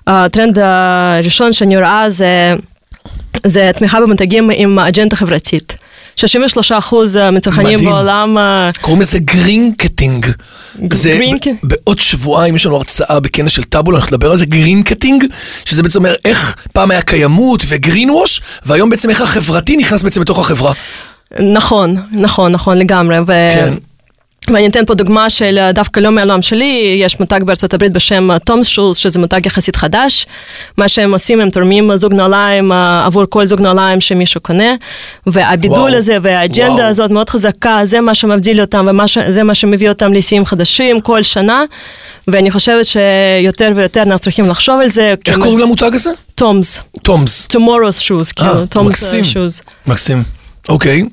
הטרנד 0.07 0.59
הראשון 0.59 1.53
שאני 1.53 1.77
רואה 1.77 2.09
זה, 2.09 2.55
זה 3.45 3.71
תמיכה 3.75 4.01
במותגים 4.01 4.49
עם 4.53 4.79
אג'נדה 4.79 5.15
חברתית. 5.15 5.73
63% 6.19 6.23
מצרכנים 7.31 7.73
מדהים. 7.73 7.89
בעולם, 7.89 8.37
אה, 8.37 8.69
קוראים 8.81 9.01
לזה 9.01 9.19
greenketing. 9.19 10.25
זה 10.93 11.09
greenk- 11.17 11.47
ב- 11.47 11.53
בעוד 11.63 11.99
שבועיים 11.99 12.55
יש 12.55 12.65
לנו 12.65 12.75
הרצאה 12.75 13.19
בכנס 13.19 13.51
של 13.51 13.63
טאבול, 13.63 13.95
אנחנו 13.95 14.15
נדבר 14.17 14.31
על 14.31 14.37
זה, 14.37 14.45
greenketing, 14.45 15.25
שזה 15.65 15.83
בעצם 15.83 15.99
אומר 15.99 16.13
איך 16.25 16.55
פעם 16.73 16.91
היה 16.91 17.01
קיימות 17.01 17.63
ו 17.67 18.09
greenwash, 18.09 18.41
והיום 18.65 18.89
בעצם 18.89 19.09
איך 19.09 19.21
החברתי 19.21 19.77
נכנס 19.77 20.03
בעצם 20.03 20.21
לתוך 20.21 20.39
החברה. 20.39 20.73
נכון, 21.39 21.95
נכון, 22.11 22.51
נכון 22.51 22.77
לגמרי. 22.77 23.19
ו... 23.19 23.25
כן. 23.27 23.73
ואני 24.47 24.67
אתן 24.67 24.85
פה 24.85 24.93
דוגמה 24.93 25.29
של 25.29 25.57
אה, 25.57 25.71
דווקא 25.71 25.99
לא 25.99 26.11
מהעולם 26.11 26.41
שלי, 26.41 26.95
יש 26.99 27.19
מותג 27.19 27.39
בארצות 27.43 27.73
הברית 27.73 27.91
בשם 27.93 28.37
TOMS 28.45 28.67
Shoes, 28.67 28.97
שזה 28.97 29.19
מותג 29.19 29.45
יחסית 29.45 29.75
חדש. 29.75 30.25
מה 30.77 30.87
שהם 30.87 31.13
עושים, 31.13 31.41
הם 31.41 31.49
תורמים 31.49 31.95
זוג 31.95 32.13
נעליים 32.13 32.71
אה, 32.71 33.05
עבור 33.05 33.23
כל 33.29 33.45
זוג 33.45 33.61
נעליים 33.61 34.01
שמישהו 34.01 34.41
קונה, 34.41 34.75
והבידול 35.27 35.77
וואו. 35.77 35.95
הזה 35.97 36.17
והאג'נדה 36.21 36.73
וואו. 36.73 36.87
הזאת 36.87 37.11
מאוד 37.11 37.29
חזקה, 37.29 37.79
זה 37.83 38.01
מה 38.01 38.15
שמבדיל 38.15 38.61
אותם 38.61 38.87
וזה 39.27 39.43
מה 39.43 39.55
שמביא 39.55 39.89
אותם 39.89 40.13
לשיאים 40.13 40.45
חדשים 40.45 41.01
כל 41.01 41.23
שנה, 41.23 41.63
ואני 42.27 42.51
חושבת 42.51 42.85
שיותר 42.85 43.71
ויותר 43.75 44.01
אנחנו 44.01 44.19
צריכים 44.19 44.49
לחשוב 44.49 44.79
על 44.81 44.89
זה. 44.89 45.13
איך 45.25 45.37
קוראים 45.37 45.59
למותג 45.59 45.91
הזה? 45.93 46.09
תומס, 46.35 46.79
תומס. 47.03 47.47
tomorrow's 47.53 48.09
shoes, 48.09 48.41
אה, 48.41 48.49
כאילו, 48.51 48.65
תומס 48.65 49.13
shoes. 49.13 49.87
מקסים. 49.87 50.42
אוקיי. 50.69 51.03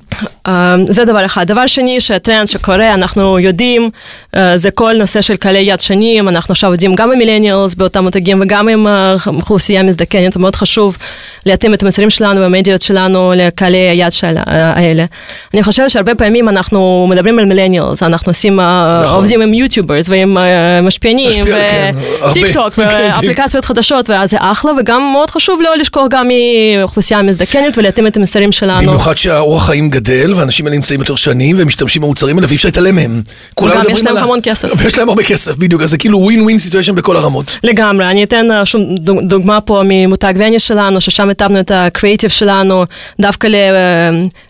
Uh, 0.47 0.51
זה 0.89 1.05
דבר 1.05 1.25
אחד. 1.25 1.47
דבר 1.47 1.67
שני, 1.67 2.01
שהטרנד 2.01 2.47
שקורה, 2.47 2.93
אנחנו 2.93 3.39
יודעים, 3.39 3.89
uh, 4.35 4.39
זה 4.55 4.71
כל 4.71 4.93
נושא 4.93 5.21
של 5.21 5.35
קהלי 5.35 5.59
יד 5.59 5.79
שנים, 5.79 6.29
אנחנו 6.29 6.51
עכשיו 6.51 6.69
עובדים 6.69 6.95
גם 6.95 7.11
עם 7.11 7.17
מילניאלס 7.17 7.75
באותם 7.75 8.03
מותגים 8.03 8.41
וגם 8.41 8.67
עם 8.67 8.87
uh, 8.87 9.27
אוכלוסייה 9.27 9.83
מזדקנת, 9.83 10.37
מאוד 10.37 10.55
חשוב 10.55 10.97
להתאים 11.45 11.73
את 11.73 11.83
המסרים 11.83 12.09
שלנו 12.09 12.41
והמדיות 12.41 12.81
שלנו 12.81 13.33
לקהלי 13.35 13.77
היעד 13.77 14.11
של, 14.11 14.37
uh, 14.37 14.41
האלה. 14.49 15.05
אני 15.53 15.63
חושבת 15.63 15.89
שהרבה 15.89 16.15
פעמים 16.15 16.49
אנחנו 16.49 17.07
מדברים 17.09 17.39
על 17.39 17.45
millennials, 17.45 18.03
אנחנו 18.03 18.29
עושים, 18.29 18.59
uh, 18.59 18.63
נכון. 19.03 19.15
עובדים 19.15 19.41
עם 19.41 19.53
YouTubers 19.53 20.09
ועם 20.09 20.37
uh, 20.37 20.41
משפיענים, 20.81 21.29
משפיע- 21.29 21.55
כן. 21.71 21.91
וטיק 22.29 22.53
טוק, 22.53 22.73
כן, 22.75 22.87
ואפליקציות 22.87 23.65
חדשות, 23.65 24.09
ואז 24.09 24.31
זה 24.31 24.37
אחלה, 24.39 24.71
וגם 24.79 25.09
מאוד 25.13 25.29
חשוב 25.31 25.61
לא 25.61 25.77
לשכוח 25.77 26.07
גם 26.09 26.27
מאוכלוסייה 26.27 27.21
מזדקנת 27.21 27.77
ולהתאים 27.77 28.07
את 28.07 28.17
המסרים 28.17 28.51
שלנו. 28.51 28.87
במיוחד 28.87 29.17
שה... 29.17 29.40
שהאורח 29.41 29.65
חיים 29.65 29.89
גדל, 29.89 30.33
והאנשים 30.33 30.65
האלה 30.65 30.75
נמצאים 30.75 30.99
יותר 30.99 31.15
שנים, 31.15 31.57
והם 31.57 31.67
משתמשים 31.67 32.01
במוצרים 32.01 32.37
האלה, 32.37 32.47
ואי 32.47 32.55
אפשר 32.55 32.67
להתעלם 32.67 32.95
מהם. 32.95 33.21
כולם 33.55 33.77
מדברים 33.77 33.95
יש 33.95 34.03
להם 34.03 34.17
המון 34.17 34.39
כסף. 34.43 34.67
ויש 34.77 34.97
להם 34.97 35.09
הרבה 35.09 35.23
כסף, 35.23 35.55
בדיוק, 35.57 35.81
אז 35.81 35.89
זה 35.89 35.97
כאילו 35.97 36.19
win 36.19 36.41
win 36.41 36.57
situation 36.57 36.95
בכל 36.95 37.17
הרמות. 37.17 37.57
לגמרי, 37.63 38.05
אני 38.07 38.23
אתן 38.23 38.51
אה, 38.51 38.65
שום 38.65 38.95
דוג- 38.95 39.21
דוגמה 39.21 39.61
פה 39.61 39.81
ממותג 39.85 40.33
וניש 40.37 40.59
שלנו, 40.59 41.01
ששם 41.01 41.29
התאמנו 41.29 41.59
את 41.59 41.71
הקריאיטיב 41.75 42.29
שלנו 42.29 42.85
דווקא 43.21 43.47
ל, 43.47 43.55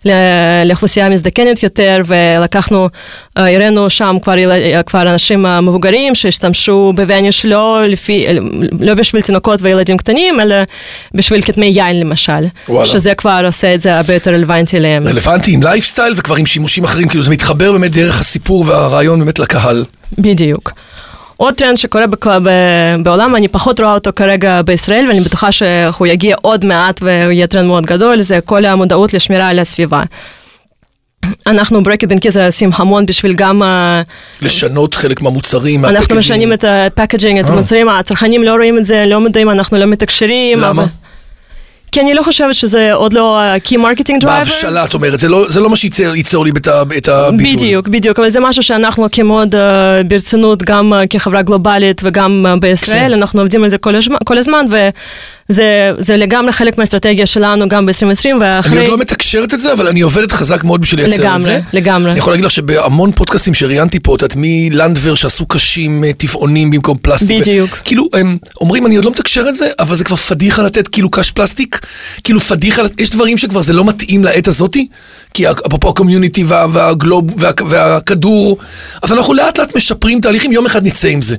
ל, 0.04 0.10
לאוכלוסייה 0.64 1.08
מזדקנת 1.08 1.62
יותר, 1.62 2.02
ולקחנו, 2.06 2.88
אה, 3.38 3.42
הראינו 3.54 3.90
שם 3.90 4.16
כבר, 4.22 4.34
כבר 4.86 5.02
אנשים 5.02 5.46
אה, 5.46 5.60
מבוגרים 5.60 6.14
שהשתמשו 6.14 6.92
בווניש 6.96 7.46
לא, 7.46 7.82
לפי, 7.88 8.26
לא 8.80 8.94
בשביל 8.94 9.22
תינוקות 9.22 9.60
וילדים 9.62 9.96
קטנים, 9.96 10.40
אלא 10.40 10.54
בשביל 11.14 11.42
כתמי 11.42 11.66
יין 11.66 12.00
למשל. 12.00 12.32
וואלה. 12.68 12.86
שזה 12.86 13.14
כבר 13.14 13.42
עושה 13.46 13.74
את 13.74 13.80
זה 13.80 13.96
הרבה 13.96 14.14
יותר 14.14 14.30
רלוונטי 14.34 14.80
להם. 14.82 15.08
רלוונטי 15.08 15.52
עם 15.52 15.62
לייפסטייל 15.62 16.14
וכבר 16.16 16.36
עם 16.36 16.46
שימושים 16.46 16.84
אחרים, 16.84 17.08
כאילו 17.08 17.24
זה 17.24 17.30
מתחבר 17.30 17.72
באמת 17.72 17.92
דרך 17.92 18.20
הסיפור 18.20 18.64
והרעיון 18.66 19.18
באמת 19.18 19.38
לקהל. 19.38 19.84
בדיוק. 20.18 20.72
עוד 21.36 21.54
טרנד 21.54 21.76
שקורה 21.76 22.06
ב- 22.06 22.96
בעולם, 23.02 23.36
אני 23.36 23.48
פחות 23.48 23.80
רואה 23.80 23.94
אותו 23.94 24.10
כרגע 24.16 24.62
בישראל, 24.62 25.04
ואני 25.08 25.20
בטוחה 25.20 25.52
שהוא 25.52 26.06
יגיע 26.06 26.36
עוד 26.42 26.64
מעט 26.64 27.02
והוא 27.02 27.32
יהיה 27.32 27.46
טרנד 27.46 27.66
מאוד 27.66 27.86
גדול, 27.86 28.22
זה 28.22 28.40
כל 28.40 28.64
המודעות 28.64 29.14
לשמירה 29.14 29.48
על 29.48 29.58
הסביבה. 29.58 30.02
אנחנו 31.46 31.82
בבנקיזר 31.82 32.46
עושים 32.46 32.70
המון 32.74 33.06
בשביל 33.06 33.32
גם, 33.32 33.62
אה, 33.62 34.02
לשנות 34.42 34.94
חלק 34.94 35.20
מהמוצרים, 35.20 35.84
אנחנו. 35.84 36.16
משנים 36.16 36.52
את 36.52 36.64
ה 36.68 36.74
packaging, 36.74 37.38
את 37.38 37.48
אה. 37.48 37.52
המוצרים, 37.52 37.88
הצרכנים 37.88 38.42
לא 38.42 38.50
רואים 38.50 38.78
את 38.78 38.84
זה, 38.84 39.04
לא 39.06 39.20
מודעים, 39.20 39.50
אנחנו 39.50 39.78
לא 39.78 39.86
מתקשרים. 39.86 40.60
למה? 40.60 40.86
כי 41.92 42.00
אני 42.00 42.14
לא 42.14 42.22
חושבת 42.22 42.54
שזה 42.54 42.92
עוד 42.92 43.12
לא 43.12 43.40
ה-key 43.40 43.76
marketing 43.76 44.22
driver. 44.22 44.26
בהבשלה, 44.26 44.84
את 44.84 44.94
אומרת, 44.94 45.18
זה 45.18 45.28
לא, 45.28 45.44
זה 45.48 45.60
לא 45.60 45.70
מה 45.70 45.76
שייצר 45.76 46.14
ייצור 46.16 46.44
לי 46.44 46.50
את 46.96 47.08
הביטוי. 47.08 47.54
בדיוק, 47.54 47.88
בדיוק, 47.88 48.18
אבל 48.18 48.30
זה 48.30 48.40
משהו 48.40 48.62
שאנחנו 48.62 49.02
לוקחים 49.02 49.26
מאוד 49.26 49.54
uh, 49.54 49.58
ברצינות, 50.08 50.62
גם 50.62 50.92
uh, 50.92 51.06
כחברה 51.10 51.42
גלובלית 51.42 52.00
וגם 52.04 52.46
uh, 52.46 52.60
בישראל, 52.60 53.04
בסדר. 53.04 53.14
אנחנו 53.14 53.40
עובדים 53.40 53.64
על 53.64 53.70
זה 53.70 53.78
כל, 53.78 53.96
הזמן, 53.96 54.16
כל 54.24 54.38
הזמן, 54.38 54.66
וזה 54.68 54.90
זה 55.48 56.16
לגמרי 56.16 56.52
חלק 56.52 56.78
מהאסטרטגיה 56.78 57.26
שלנו 57.26 57.68
גם 57.68 57.86
ב-2020, 57.86 57.94
אני 58.24 58.32
ואחרי... 58.40 58.78
עוד 58.78 58.88
לא 58.88 58.98
מתקשרת 58.98 59.54
את 59.54 59.60
זה, 59.60 59.72
אבל 59.72 59.88
אני 59.88 60.00
עובדת 60.00 60.32
חזק 60.32 60.64
מאוד 60.64 60.80
בשביל 60.80 61.00
לייצר 61.00 61.14
את 61.16 61.20
לגמרי, 61.20 61.42
זה. 61.42 61.60
לגמרי. 61.72 62.10
אני 62.10 62.18
יכול 62.18 62.32
להגיד 62.32 62.44
לך 62.44 62.50
שבהמון 62.50 63.12
פודקאסטים 63.12 63.54
שראיינתי 63.54 64.00
פה, 64.00 64.16
את 64.16 64.22
יודעת, 64.22 64.36
מלנדבר 64.40 65.14
שעשו 65.14 65.46
קשים 65.46 66.04
אה, 66.04 66.12
טבעונים 66.12 66.70
במקום 66.70 66.96
פלסטיק. 67.02 67.40
בדיוק. 67.40 67.70
ו- 67.72 67.84
כאילו, 67.84 68.08
הם 68.12 68.38
אומרים, 68.60 68.86
אני 68.86 68.96
עוד 68.96 69.04
לא 69.04 69.10
מתקשר 69.10 69.44
את 69.48 69.56
זה, 69.56 69.68
אבל 69.78 69.96
זה 69.96 70.04
כבר 70.04 70.16
פדיחה 70.16 70.62
לתת 70.62 70.88
כאילו 70.88 71.10
קש 71.10 71.30
פלסטיק. 71.30 71.78
כאילו 72.24 72.40
פדיחה, 72.40 72.82
יש 73.00 73.10
דברים 73.10 73.38
שכבר 73.38 73.60
זה 73.62 73.72
לא 73.72 73.84
מתאים 73.84 74.24
לעת 74.24 74.48
הזאתי, 74.48 74.86
כי 75.34 75.50
אפרופו 75.50 75.88
ה 75.88 75.94
community 75.94 76.44
וה- 76.44 76.66
וה 76.72 76.89
globe 76.89 77.30
וה- 77.38 77.50
והכדור, 77.68 78.58
אז 79.02 79.12
אנחנו 79.12 79.34
לאט 79.34 79.58
לאט 79.58 79.76
משפרים 79.76 80.20
תהליכים, 80.20 80.52
יום 80.52 80.66
אחד 80.66 80.86
נצא 80.86 81.08
עם 81.08 81.22
זה. 81.22 81.36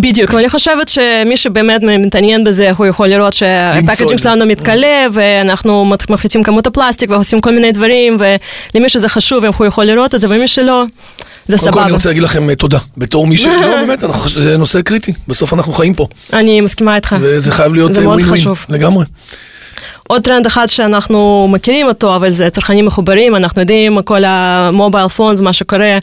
בדיוק, 0.00 0.34
ואני 0.34 0.50
חושבת 0.50 0.88
שמי 0.88 1.36
שבאמת 1.36 1.82
מתעניין 1.82 2.44
בזה, 2.44 2.70
הוא 2.76 2.86
יכול 2.86 3.06
לראות 3.06 3.32
שה 3.32 3.52
packaging. 3.52 4.18
שלנו 4.18 4.46
מתכלה, 4.46 5.06
ואנחנו 5.12 5.84
מפחיתים 6.10 6.42
כמות 6.42 6.66
הפלסטיק 6.66 7.10
ועושים 7.10 7.40
כל 7.40 7.50
מיני 7.52 7.72
דברים, 7.72 8.16
ולמי 8.74 8.88
שזה 8.88 9.08
חשוב, 9.08 9.44
הוא 9.44 9.66
יכול 9.66 9.84
לראות 9.84 10.14
את 10.14 10.20
זה, 10.20 10.26
ומי 10.30 10.48
שלא, 10.48 10.84
זה 11.46 11.56
קודם 11.58 11.72
כל 11.72 11.72
סבבה. 11.72 11.84
אני 11.84 11.92
רוצה 11.92 12.08
להגיד 12.08 12.22
לכם 12.22 12.50
אה, 12.50 12.54
תודה, 12.54 12.78
בתור 12.96 13.26
מי 13.26 13.36
ש... 13.36 13.44
לא, 13.62 13.80
באמת, 13.86 14.04
זה 14.36 14.56
נושא 14.56 14.82
קריטי, 14.82 15.12
בסוף 15.28 15.54
אנחנו 15.54 15.72
חיים 15.72 15.94
פה, 15.94 16.06
אני 16.32 16.60
מסכימה 16.60 16.96
איתך. 16.96 17.16
וזה 17.20 17.52
חייב 17.52 17.74
להיות 17.74 17.98
אה, 17.98 18.08
ווין 18.08 18.26
ווין. 18.26 18.44
לגמרי. 18.68 19.04
עוד 20.08 20.22
טרנד 20.22 20.46
אחד 20.46 20.66
שאנחנו 20.66 21.48
מכירים 21.50 21.86
אותו, 21.86 22.16
אבל 22.16 22.30
זה 22.30 22.50
צרכנים 22.50 22.86
מחוברים, 22.86 23.36
אנחנו 23.36 23.60
יודעים, 23.60 24.02
כל 24.02 24.22
ה 24.26 24.38
mobile 24.38 25.08
phones, 25.08 25.40
מה 25.40 25.52
שקורה, 25.52 25.98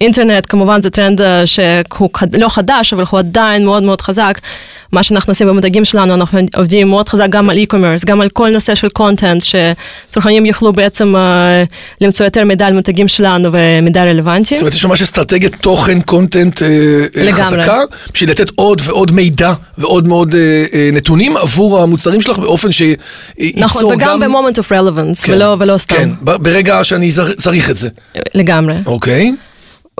אינטרנט, 0.00 0.46
כמובן 0.48 0.80
זה 0.82 0.90
טרנד 0.90 1.20
אה, 1.20 1.46
שהוא 1.46 2.10
לא 2.38 2.48
חדש, 2.48 2.92
אבל 2.92 3.04
הוא 3.10 3.18
עדיין 3.18 3.64
מאוד 3.64 3.82
מאוד 3.82 4.00
חזק. 4.00 4.38
מה 4.92 5.02
שאנחנו 5.02 5.30
עושים 5.30 5.48
במותגים 5.48 5.84
שלנו, 5.84 6.14
אנחנו 6.14 6.38
עובדים 6.56 6.88
מאוד 6.88 7.08
חזק 7.08 7.26
גם 7.28 7.50
על 7.50 7.56
e-commerce, 7.58 8.06
גם 8.06 8.20
על 8.20 8.28
כל 8.28 8.48
נושא 8.50 8.74
של 8.74 8.88
content, 8.88 9.42
שצרכנים 9.42 10.46
יוכלו 10.46 10.72
בעצם 10.72 11.16
אה, 11.16 11.64
למצוא 12.00 12.26
יותר 12.26 12.44
מידע 12.44 12.66
על 12.66 12.72
מותגים 12.72 13.08
שלנו 13.08 13.48
ומידע 13.52 14.04
רלוונטי. 14.04 14.54
זאת 14.54 14.62
אומרת, 14.62 14.74
יש 14.74 14.84
ממש 14.84 15.02
אסטרטגיית 15.02 15.54
תוכן, 15.60 16.00
content 16.00 16.62
אה, 16.62 16.68
אה, 17.16 17.24
לגמרי. 17.24 17.44
חזקה, 17.44 17.80
בשביל 18.14 18.30
לתת 18.30 18.50
עוד 18.54 18.80
ועוד 18.84 19.12
מידע 19.12 19.52
ועוד 19.78 20.08
מאוד 20.08 20.34
אה, 20.34 20.64
אה, 20.74 20.90
נתונים 20.92 21.36
עבור 21.36 21.82
המוצרים 21.82 22.20
שלך 22.20 22.38
באופן 22.38 22.72
שייצור 22.72 23.04
נכון, 23.56 23.84
וגם 23.84 24.20
ב-moment 24.20 24.58
of 24.58 24.66
relevance, 24.70 25.26
כן, 25.26 25.32
ולא, 25.32 25.56
ולא 25.58 25.78
סתם, 25.78 25.96
כן, 25.96 26.10
ברגע 26.22 26.84
שאני 26.84 27.10
צריך 27.38 27.70
את 27.70 27.76
זה. 27.76 27.88
לגמרי. 28.34 28.74
אוקיי. 28.86 29.32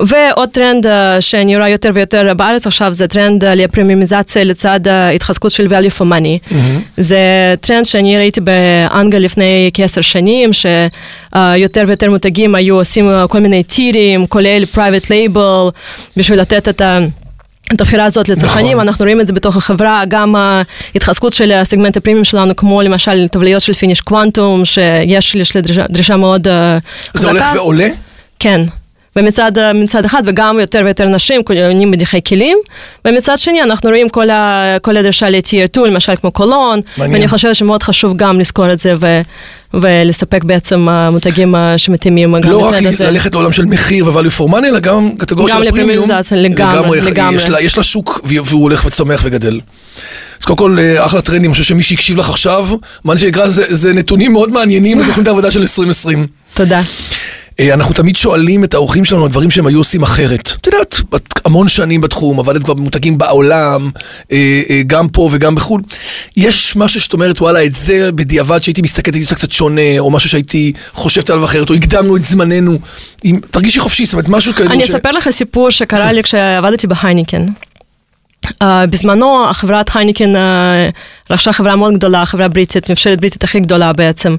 ועוד 0.07 0.49
טרנד 0.49 0.87
אה, 0.87 1.21
שאני 1.21 1.57
רואה 1.57 1.69
יותר 1.69 1.90
ויותר 1.95 2.35
בארץ 2.37 2.67
עכשיו 2.67 2.93
זה 2.93 3.09
טרנד 3.09 3.45
אה, 3.45 3.55
לפרמיומיזציה 3.55 4.45
לצד 4.45 4.88
ההתחזקות 4.88 5.50
של 5.50 5.67
value 5.67 6.00
for 6.00 6.05
money. 6.05 6.55
זה 6.97 7.19
טרנד 7.61 7.85
שאני 7.85 8.19
ראיתי 8.19 8.40
באנגליה 8.40 9.21
לפני 9.21 9.71
כעשר 9.75 10.00
שנים, 10.00 10.50
שיותר 10.52 11.85
ויותר 11.87 12.11
מותגים 12.11 12.55
היו 12.55 12.76
עושים 12.76 13.11
אה, 13.11 13.28
כל 13.28 13.38
מיני 13.40 13.62
tier 13.62 13.99
ים, 13.99 14.26
כולל 14.26 14.64
private 14.75 15.07
label, 15.07 15.71
בשביל 16.17 16.40
לתת 16.40 16.69
את 16.69 16.81
ה... 16.81 16.99
את 17.75 17.81
הבחירה 17.81 18.05
הזאת 18.05 18.28
לצרכנים, 18.28 18.76
נכון. 18.76 18.88
אנחנו 18.88 19.05
רואים 19.05 19.21
את 19.21 19.26
זה 19.26 19.33
בתוך 19.33 19.57
החברה, 19.57 20.02
גם 20.09 20.35
ההתחזקות 20.37 21.35
של 21.35 21.52
הסגמנט 21.52 21.97
הפרימיום 21.97 22.25
שלנו, 22.25 22.57
כמו 22.57 22.83
למשל 22.83 23.28
טבליות 23.28 23.62
של 23.62 23.73
פיניש 23.73 24.00
קוונטום, 24.00 24.64
שיש 24.64 25.35
יש 25.35 25.57
לדרישה 25.57 25.87
דרישה 25.90 26.17
מאוד 26.17 26.49
אה, 26.49 26.78
חזקה. 27.17 27.19
זה 27.19 27.31
הולך 27.31 27.45
ועולה? 27.55 27.88
כן. 28.38 28.61
ומצד 29.19 29.53
מצד 29.75 30.05
אחד, 30.05 30.23
וגם 30.27 30.61
יותר 30.61 30.81
ויותר 30.85 31.09
נשים 31.09 31.43
קונים 31.43 31.91
מדיחי 31.91 32.21
כלים, 32.29 32.59
ומצד 33.05 33.39
שני 33.39 33.63
אנחנו 33.63 33.89
רואים 33.91 34.09
כל, 34.09 34.31
ה, 34.31 34.77
כל 34.83 34.97
הדרישה 34.97 35.31
ל-tier 35.31 35.67
2, 35.73 35.87
למשל 35.87 36.17
כמו 36.17 36.31
קולון, 36.31 36.81
מעניין. 36.97 37.15
ואני 37.17 37.29
חושבת 37.29 37.55
שמאוד 37.55 37.83
חשוב 37.83 38.17
גם 38.17 38.41
לזכור 38.41 38.73
את 38.73 38.81
זה 38.81 38.95
ו, 39.01 39.21
ולספק 39.75 40.45
בעצם 40.45 40.89
אה, 40.89 41.11
מותגים 41.11 41.55
אה, 41.57 41.79
שמתאימים 41.79 42.41
גם 42.41 42.51
לא 42.51 42.59
רק 42.69 42.83
הזה. 42.87 43.11
ללכת 43.11 43.35
לעולם 43.35 43.53
של 43.53 43.65
מחיר 43.65 44.07
ו-value 44.07 44.39
for 44.41 44.51
money, 44.53 44.57
אלא 44.67 44.79
גם 44.79 45.11
קטגוריה 45.19 45.55
גם 45.55 45.63
של 45.63 45.69
הפרימיום. 45.69 45.91
לפרימיומיזציה, 46.03 46.39
לגמרי, 46.39 47.01
לגמרי. 47.01 47.37
יש 47.37 47.49
לה- 47.49 47.61
יש 47.61 47.77
לה 47.77 47.83
שוק 47.83 48.21
והוא 48.25 48.63
הולך 48.63 48.85
וצומח 48.87 49.21
וגדל. 49.25 49.61
אז 50.41 50.45
קודם 50.45 50.57
כל, 50.59 50.77
אה, 50.79 51.05
אחלה 51.07 51.23
טרנדים, 51.23 51.45
אני 51.45 51.53
חושב 51.53 51.65
שמי 51.65 51.83
שהקשיב 51.83 52.19
לך 52.19 52.31
עכשיו, 52.31 52.67
מה 53.05 53.17
שנקרא, 53.17 53.49
זה- 53.49 53.75
זה 53.75 53.93
נתונים 53.93 54.33
מאוד 54.33 54.53
מעניינים 54.53 54.99
בתוכנית 54.99 55.27
העבודה 55.27 55.51
של 55.51 55.61
2020. 55.61 56.27
תודה. 56.55 56.81
אה, 57.61 57.75
אנחנו 57.75 57.95
תמיד 57.95 58.17
שואלים 58.17 58.65
את 58.65 58.75
האורחים 58.75 59.05
שלנו 59.05 59.25
על 59.25 59.31
דברים 59.31 59.50
שהם 59.50 59.67
היו 59.67 59.79
עושים 59.79 60.03
אחרת. 60.03 60.53
את 60.61 60.67
יודעת, 60.67 61.00
את 61.15 61.41
המון 61.45 61.69
שנים 61.69 62.00
בתחום, 62.00 62.41
עבדת 62.41 62.65
כבר 62.65 62.75
במותגים 62.75 63.19
בעולם, 63.19 63.91
אה, 64.33 64.62
אה, 64.71 64.83
גם 64.87 65.09
פה 65.09 65.29
וגם 65.33 65.55
בחו"ל. 65.55 65.81
יש 66.37 66.77
משהו 66.77 67.00
שאת 67.00 67.12
אומרת, 67.12 67.41
וואלה, 67.41 67.65
את 67.65 67.75
זה 67.75 68.12
בדיעבד 68.12 68.62
שהייתי 68.62 68.83
מסתכלת, 68.83 69.15
הייתי 69.15 69.25
עושה 69.25 69.35
קצת 69.35 69.53
שונה, 69.53 69.99
או 69.99 70.11
משהו 70.11 70.31
שהייתי 70.31 70.73
חושבת 70.93 71.31
עליו 71.31 71.45
אחרת, 71.45 71.71
או 71.71 71.75
הקדמנו 71.75 72.17
את 72.17 72.25
זמננו. 72.25 72.79
תרגישי 73.50 73.81
חופשי, 73.81 74.05
זאת 74.05 74.15
אומרת, 74.15 74.29
משהו 74.29 74.55
כאילו 74.55 74.73
אני 74.73 74.87
ש... 74.87 74.91
אספר 74.91 75.11
לך 75.11 75.31
סיפור 75.31 75.71
שקרה 75.71 76.12
לי 76.12 76.23
כשעבדתי 76.23 76.87
בהייניקן. 76.87 77.47
Uh, 78.47 78.64
בזמנו 78.90 79.50
החברת 79.50 79.97
הייניקן 79.97 80.35
uh, 80.37 80.38
רכשה 81.30 81.52
חברה 81.52 81.76
מאוד 81.76 81.95
גדולה, 81.95 82.26
חברה 82.26 82.49
בריטית, 82.49 82.90
ממשלת 82.90 83.21
בריטית 83.21 83.45
הכי 83.45 83.61
גדולה 83.61 83.92
בעצם, 83.92 84.37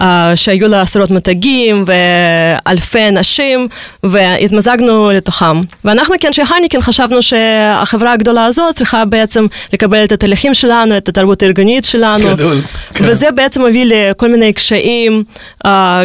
uh, 0.00 0.04
שהיו 0.34 0.68
לה 0.68 0.80
עשרות 0.80 1.10
מותגים 1.10 1.84
ואלפי 1.86 3.08
אנשים, 3.08 3.68
והתמזגנו 4.02 5.10
לתוכם. 5.10 5.62
ואנחנו 5.84 6.14
כאנשי 6.20 6.42
הייניקן 6.50 6.80
חשבנו 6.80 7.22
שהחברה 7.22 8.12
הגדולה 8.12 8.44
הזאת 8.44 8.76
צריכה 8.76 9.04
בעצם 9.04 9.46
לקבל 9.72 10.04
את 10.04 10.12
התהליכים 10.12 10.54
שלנו, 10.54 10.96
את 10.96 11.08
התרבות 11.08 11.42
הארגונית 11.42 11.84
שלנו. 11.84 12.28
גדול, 12.28 12.60
כן. 12.94 13.04
וזה 13.08 13.30
בעצם 13.30 13.66
הביא 13.66 13.84
לכל 13.84 14.28
מיני 14.28 14.52
קשיים, 14.52 15.24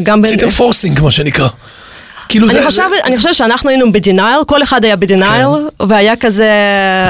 גם. 0.03 0.25
עשיתם 0.25 0.49
forcing, 0.49 1.01
מה 1.01 1.11
שנקרא. 1.11 1.47
כאילו 2.29 2.45
אני 2.47 2.53
זה... 2.53 2.65
חושבת, 2.65 2.85
זה- 2.89 3.03
אני 3.03 3.17
חושבת 3.17 3.33
שאנחנו 3.33 3.69
היינו 3.69 3.91
ב 3.91 3.98
denial, 3.98 4.43
כל 4.47 4.63
אחד 4.63 4.85
היה 4.85 4.95
ב 4.95 5.02
denial, 5.02 5.47
והיה 5.79 6.15
כזה... 6.15 6.49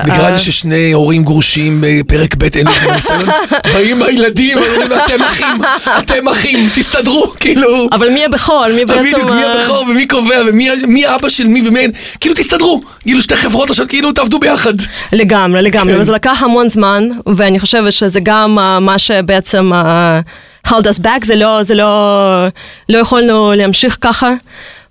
את 0.01 0.07
מכירה 0.07 0.27
את 0.27 0.33
אה, 0.33 0.38
זה 0.38 0.39
ששני 0.39 0.91
הורים 0.91 1.23
גרושים 1.23 1.83
בפרק 1.85 2.35
ב' 2.35 2.43
אין 2.43 2.67
לזה 2.67 2.91
ניסיון? 2.95 3.25
באים 3.73 4.03
הילדים, 4.03 4.57
אומרים 4.57 4.99
אתם 5.05 5.21
אחים, 5.23 5.61
אתם 5.99 6.27
אחים, 6.27 6.69
תסתדרו, 6.75 7.33
כאילו. 7.39 7.88
אבל 7.91 8.09
מי 8.09 8.25
הבכור? 8.25 8.65
מי 8.75 8.85
בעצם... 8.85 9.03
בדיוק, 9.03 9.31
מי 9.31 9.43
אה, 9.43 9.53
הבכור 9.53 9.81
ומי 9.89 10.07
קובע 10.07 10.41
ומי 10.47 10.69
מי 10.88 11.15
אבא 11.15 11.29
של 11.29 11.47
מי 11.47 11.67
ומי 11.67 11.88
כאילו 12.19 12.35
תסתדרו, 12.35 12.81
כאילו 13.01 13.21
שתי 13.21 13.35
חברות 13.35 13.69
עכשיו, 13.69 13.85
כאילו 13.88 14.11
תעבדו 14.11 14.39
ביחד. 14.39 14.73
לגמרי, 15.11 15.61
לגמרי, 15.61 15.93
כן. 15.93 15.99
וזה 15.99 16.11
לקח 16.11 16.43
המון 16.43 16.69
זמן, 16.69 17.03
ואני 17.35 17.59
חושבת 17.59 17.93
שזה 17.93 18.19
גם 18.23 18.59
אה, 18.59 18.79
מה 18.79 18.99
שבעצם 18.99 19.73
אה, 19.73 20.19
held 20.67 20.83
us 20.83 20.99
back, 21.03 21.25
זה 21.25 21.35
לא, 21.35 21.63
זה 21.63 21.75
לא, 21.75 22.45
לא 22.89 22.97
יכולנו 22.97 23.53
להמשיך 23.55 23.97
ככה, 24.01 24.33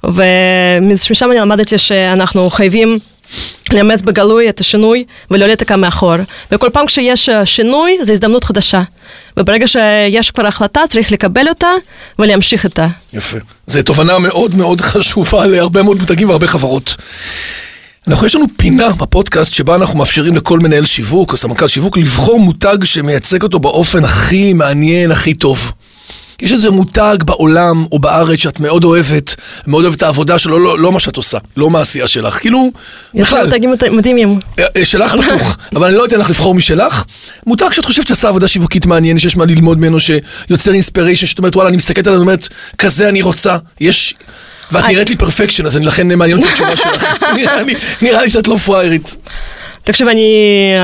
ומשם 0.05 1.31
אני 1.31 1.41
למדתי 1.41 1.79
שאנחנו 1.79 2.51
חייבים 2.51 2.99
לאמץ 3.73 4.03
בגלוי 4.03 4.49
את 4.49 4.61
השינוי 4.61 5.05
ולא 5.31 5.47
להתקע 5.47 5.77
מאחור. 5.77 6.15
וכל 6.53 6.69
פעם 6.73 6.87
כשיש 6.87 7.29
אה, 7.29 7.47
שינוי, 7.47 7.99
זו 8.03 8.13
הזדמנות 8.13 8.45
חדשה. 8.45 8.83
וברגע 9.37 9.67
שיש 9.67 10.31
כבר 10.31 10.47
החלטה 10.47 10.81
צריך 10.89 11.13
לקבל 11.13 11.49
אותה 11.49 11.71
ולהמשיך 12.19 12.65
איתה. 12.65 12.87
יפה. 13.13 13.39
זו 13.67 13.83
תובנה 13.83 14.19
מאוד 14.19 14.55
מאוד 14.55 14.81
חשובה 14.81 15.47
להרבה 15.47 15.83
מאוד 15.83 15.99
מותגים 15.99 16.29
והרבה 16.29 16.47
חברות. 16.47 16.97
אנחנו, 18.09 18.27
יש 18.27 18.35
לנו 18.35 18.45
פינה 18.57 18.89
בפודקאסט 18.89 19.53
שבה 19.53 19.75
אנחנו 19.75 19.99
מאפשרים 19.99 20.37
לכל 20.37 20.59
מנהל 20.59 20.85
שיווק 20.85 21.33
או 21.33 21.37
סמנכ"ל 21.37 21.69
שיווק 21.69 21.99
לבחור 21.99 22.41
מותג 22.41 22.85
שמייצג 22.85 23.43
אותו 23.43 23.59
באופן 23.59 24.05
הכי 24.05 24.53
מעניין, 24.53 25.11
הכי 25.11 25.35
טוב. 25.35 25.73
יש 26.43 26.53
איזה 26.53 26.71
מותג 26.71 27.17
בעולם 27.25 27.85
או 27.93 27.99
בארץ 27.99 28.39
שאת 28.39 28.61
מאוד 28.61 28.85
אוהבת, 28.85 29.35
מאוד 29.67 29.85
אוהבת 29.85 29.97
את 29.97 30.03
העבודה 30.03 30.39
שלו, 30.39 30.59
לא, 30.59 30.79
לא 30.79 30.93
מה 30.93 31.01
שאת 31.01 31.17
עושה, 31.17 31.39
לא 31.57 31.71
מה 31.71 31.79
העשייה 31.79 32.09
שלך, 32.09 32.35
כאילו, 32.41 32.71
יש 33.15 33.27
בכלל. 33.29 33.45
מותגים 33.47 33.73
מת- 33.73 33.83
מדהימים. 33.83 34.39
אה, 34.59 34.65
אה, 34.77 34.85
שלך 34.85 35.13
פתוח, 35.13 35.59
אבל 35.77 35.87
אני 35.87 35.97
לא 35.97 36.05
אתן 36.05 36.19
לך 36.19 36.31
לבחור 36.31 36.55
משלך. 36.55 37.05
מותג 37.47 37.67
שאת 37.73 37.85
חושבת 37.85 38.07
שעשה 38.07 38.29
עבודה 38.29 38.49
שיווקית 38.49 38.87
מעניינת, 38.87 39.21
שיש 39.21 39.37
מה 39.37 39.45
ללמוד 39.45 39.79
ממנו, 39.79 39.99
שיוצר 40.01 40.73
inspiration, 40.73 41.27
שאת 41.27 41.39
אומרת, 41.39 41.57
וואלה, 41.57 41.69
אני 41.69 41.77
מסתכלת 41.77 42.07
עליו, 42.07 42.21
אומרת, 42.21 42.49
כזה 42.79 43.09
אני 43.09 43.23
רוצה, 43.23 43.57
יש... 43.81 44.15
ואת. 44.73 44.85
נראית 44.85 45.11
לי 45.11 45.17
perfection, 45.17 45.67
אז 45.67 45.77
אני 45.77 45.85
לכן 45.85 46.09
מעניין 46.19 46.39
אותי 46.39 46.49
התשובה 46.53 46.77
שלך. 46.77 47.15
נראה 48.03 48.23
לי- 48.23 48.31
שאת 48.31 48.49
לא 48.49 48.57
פראיירית. 48.57 49.17
תקשיב, 49.85 50.09
אני, 50.09 50.23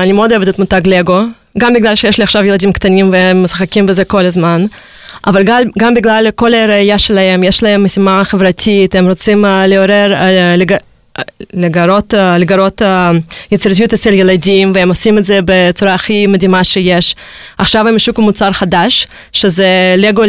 אני 0.03 0.11
מאוד 0.11 0.31
אוהבת 0.31 0.49
את 0.49 0.59
מותג 0.59 0.81
לגו, 0.85 1.21
גם 1.57 1.73
בגלל 1.73 1.95
שיש 1.95 2.17
לי 2.17 2.23
עכשיו 2.23 2.43
ילדים 2.43 2.71
קטנים 2.73 3.11
והם 3.11 3.43
משחקים 3.43 3.85
בזה 3.85 4.05
כל 4.05 4.25
הזמן, 4.25 4.65
אבל 5.27 5.43
גם, 5.43 5.61
גם 5.79 5.93
בגלל 5.93 6.27
כל 6.35 6.53
הראייה 6.53 6.97
שלהם, 6.97 7.43
יש 7.43 7.63
להם 7.63 7.83
משימה 7.83 8.23
חברתית, 8.23 8.95
הם 8.95 9.07
רוצים 9.07 9.45
אה, 9.45 9.47
לעורר, 9.67 10.13
אה, 10.13 10.57
לג... 10.57 10.71
אה, 10.71 10.77
לגרות, 11.53 12.13
לגרות 12.39 12.81
יצירתיות 13.51 13.93
אצל 13.93 14.13
ילדים, 14.13 14.71
והם 14.75 14.89
עושים 14.89 15.17
את 15.17 15.25
זה 15.25 15.39
בצורה 15.45 15.93
הכי 15.93 16.27
מדהימה 16.27 16.63
שיש. 16.63 17.15
עכשיו 17.57 17.87
הם 17.87 17.95
השיקו 17.95 18.21
מוצר 18.21 18.51
חדש, 18.51 19.07
שזה 19.33 19.95
לגו 19.97 20.21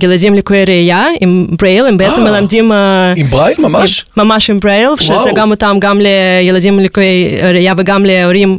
לילדים 0.00 0.34
לקויי 0.34 0.64
ראייה, 0.64 1.06
עם 1.20 1.46
ברייל, 1.58 1.86
הם 1.86 1.96
בעצם 1.96 2.26
אה. 2.26 2.32
מלמדים... 2.32 2.72
עם 3.16 3.30
ברייל 3.30 3.56
ממש? 3.58 4.04
ממש 4.16 4.50
עם 4.50 4.60
ברייל, 4.60 4.90
שזה 5.00 5.12
וואו. 5.12 5.34
גם 5.34 5.50
אותם 5.50 5.76
גם 5.78 6.00
לילדים 6.00 6.80
לקויי 6.80 7.38
ראייה 7.42 7.74
וגם 7.78 8.04
להורים 8.04 8.58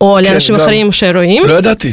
או 0.00 0.18
לאנשים 0.22 0.54
גם. 0.54 0.60
אחרים 0.60 0.92
שרואים. 0.92 1.42
לא 1.46 1.52
ידעתי. 1.58 1.92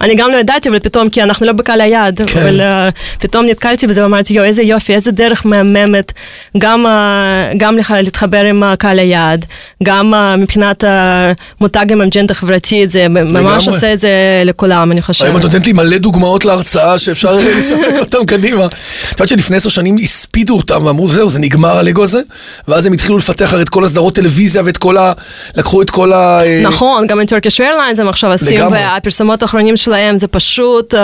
אני 0.00 0.14
גם 0.14 0.30
לא 0.30 0.36
ידעתי, 0.36 0.68
אבל 0.68 0.78
פתאום, 0.78 1.10
כי 1.10 1.22
אנחנו 1.22 1.46
לא 1.46 1.52
בקהל 1.52 1.80
היעד, 1.80 2.20
כן. 2.26 2.40
אבל 2.40 2.60
uh, 2.60 3.20
פתאום 3.20 3.46
נתקלתי 3.46 3.86
בזה 3.86 4.02
ואמרתי, 4.02 4.34
יואו, 4.34 4.46
איזה 4.46 4.62
יופי, 4.62 4.94
איזה 4.94 5.10
דרך 5.10 5.46
מהממת, 5.46 6.12
גם, 6.58 6.86
uh, 6.86 7.56
גם 7.56 7.78
לך 7.78 7.94
להתחבר 8.02 8.44
עם 8.44 8.62
קהל 8.78 8.98
היעד, 8.98 9.44
גם 9.82 10.14
uh, 10.14 10.36
מבחינת 10.36 10.84
המותג 10.86 11.92
עם 11.92 12.02
אג'נדה 12.02 12.34
חברתית, 12.34 12.90
זה 12.90 13.08
ממש. 13.08 13.68
עושה 13.68 13.92
את 13.92 14.00
זה 14.00 14.42
לכולם, 14.44 14.92
אני 14.92 15.02
חושבת. 15.02 15.26
היום 15.26 15.36
את 15.36 15.42
נותנת 15.42 15.66
לי 15.66 15.72
מלא 15.72 15.98
דוגמאות 15.98 16.44
להרצאה 16.44 16.98
שאפשר 16.98 17.38
לשווק 17.58 17.94
אותם 17.98 18.26
קדימה. 18.26 18.66
את 18.66 19.12
יודעת 19.12 19.28
שלפני 19.28 19.56
עשר 19.56 19.70
שנים 19.70 19.96
הספידו 20.02 20.56
אותם 20.56 20.84
ואמרו 20.84 21.08
זהו 21.08 21.30
זה 21.30 21.38
נגמר 21.38 21.78
הלגו 21.78 22.02
הזה 22.02 22.20
ואז 22.68 22.86
הם 22.86 22.92
התחילו 22.92 23.18
לפתח 23.18 23.52
הרי 23.52 23.62
את 23.62 23.68
כל 23.68 23.84
הסדרות 23.84 24.14
טלוויזיה 24.14 24.62
ואת 24.64 24.76
כל 24.76 24.96
ה... 24.96 25.12
לקחו 25.54 25.82
את 25.82 25.90
כל 25.90 26.12
ה... 26.12 26.40
נכון, 26.62 27.06
גם 27.06 27.20
את 27.20 27.32
Turkish 27.32 27.58
Airlines 27.58 28.00
הם 28.00 28.08
עכשיו 28.08 28.32
עושים. 28.32 28.72
והפרסומות 28.72 29.42
האחרונים 29.42 29.76
שלהם 29.88 30.16
זה 30.16 30.26
פשוט 30.26 30.94
uh, 30.94 30.98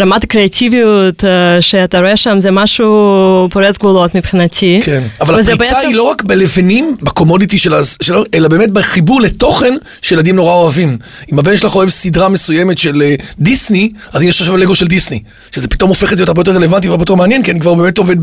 רמת 0.00 0.24
הקריאטיביות 0.24 1.24
uh, 1.24 1.26
שאתה 1.60 2.00
רואה 2.00 2.16
שם, 2.16 2.40
זה 2.40 2.50
משהו 2.50 3.48
פורץ 3.52 3.78
גבולות 3.78 4.14
מבחינתי. 4.14 4.80
כן, 4.84 5.02
אבל 5.20 5.34
הפריצה 5.34 5.54
בעצם- 5.56 5.86
היא 5.88 5.94
לא 5.96 6.02
רק 6.02 6.22
בלבנים, 6.22 6.96
בקומודיטי 7.02 7.58
של 7.58 7.74
הז- 7.74 7.96
שלו, 8.02 8.22
אלא 8.34 8.48
באמת 8.48 8.70
בחיבור 8.70 9.20
לתוכן 9.20 9.74
שילדים 10.02 10.36
נורא 10.36 10.52
אוהבים. 10.52 10.98
אם 11.32 11.38
הבן 11.38 11.56
שלך 11.56 11.74
אוהב 11.76 11.88
סדרה 11.88 12.28
מסוימת 12.28 12.78
של 12.78 13.02
אה, 13.02 13.14
דיסני, 13.38 13.90
אז 14.12 14.22
יש 14.22 14.40
עכשיו 14.40 14.56
לגו 14.56 14.74
של 14.74 14.86
דיסני. 14.86 15.20
שזה 15.52 15.68
פתאום 15.68 15.88
הופך 15.88 16.12
את 16.12 16.18
זה 16.18 16.22
להיות 16.22 16.28
הרבה 16.28 16.40
יותר 16.40 16.52
רלוונטי 16.52 16.88
והרבה 16.88 17.02
יותר 17.02 17.14
מעניין, 17.14 17.42
כי 17.42 17.50
אני 17.50 17.60
כבר 17.60 17.74
באמת 17.74 17.98
עובד 17.98 18.16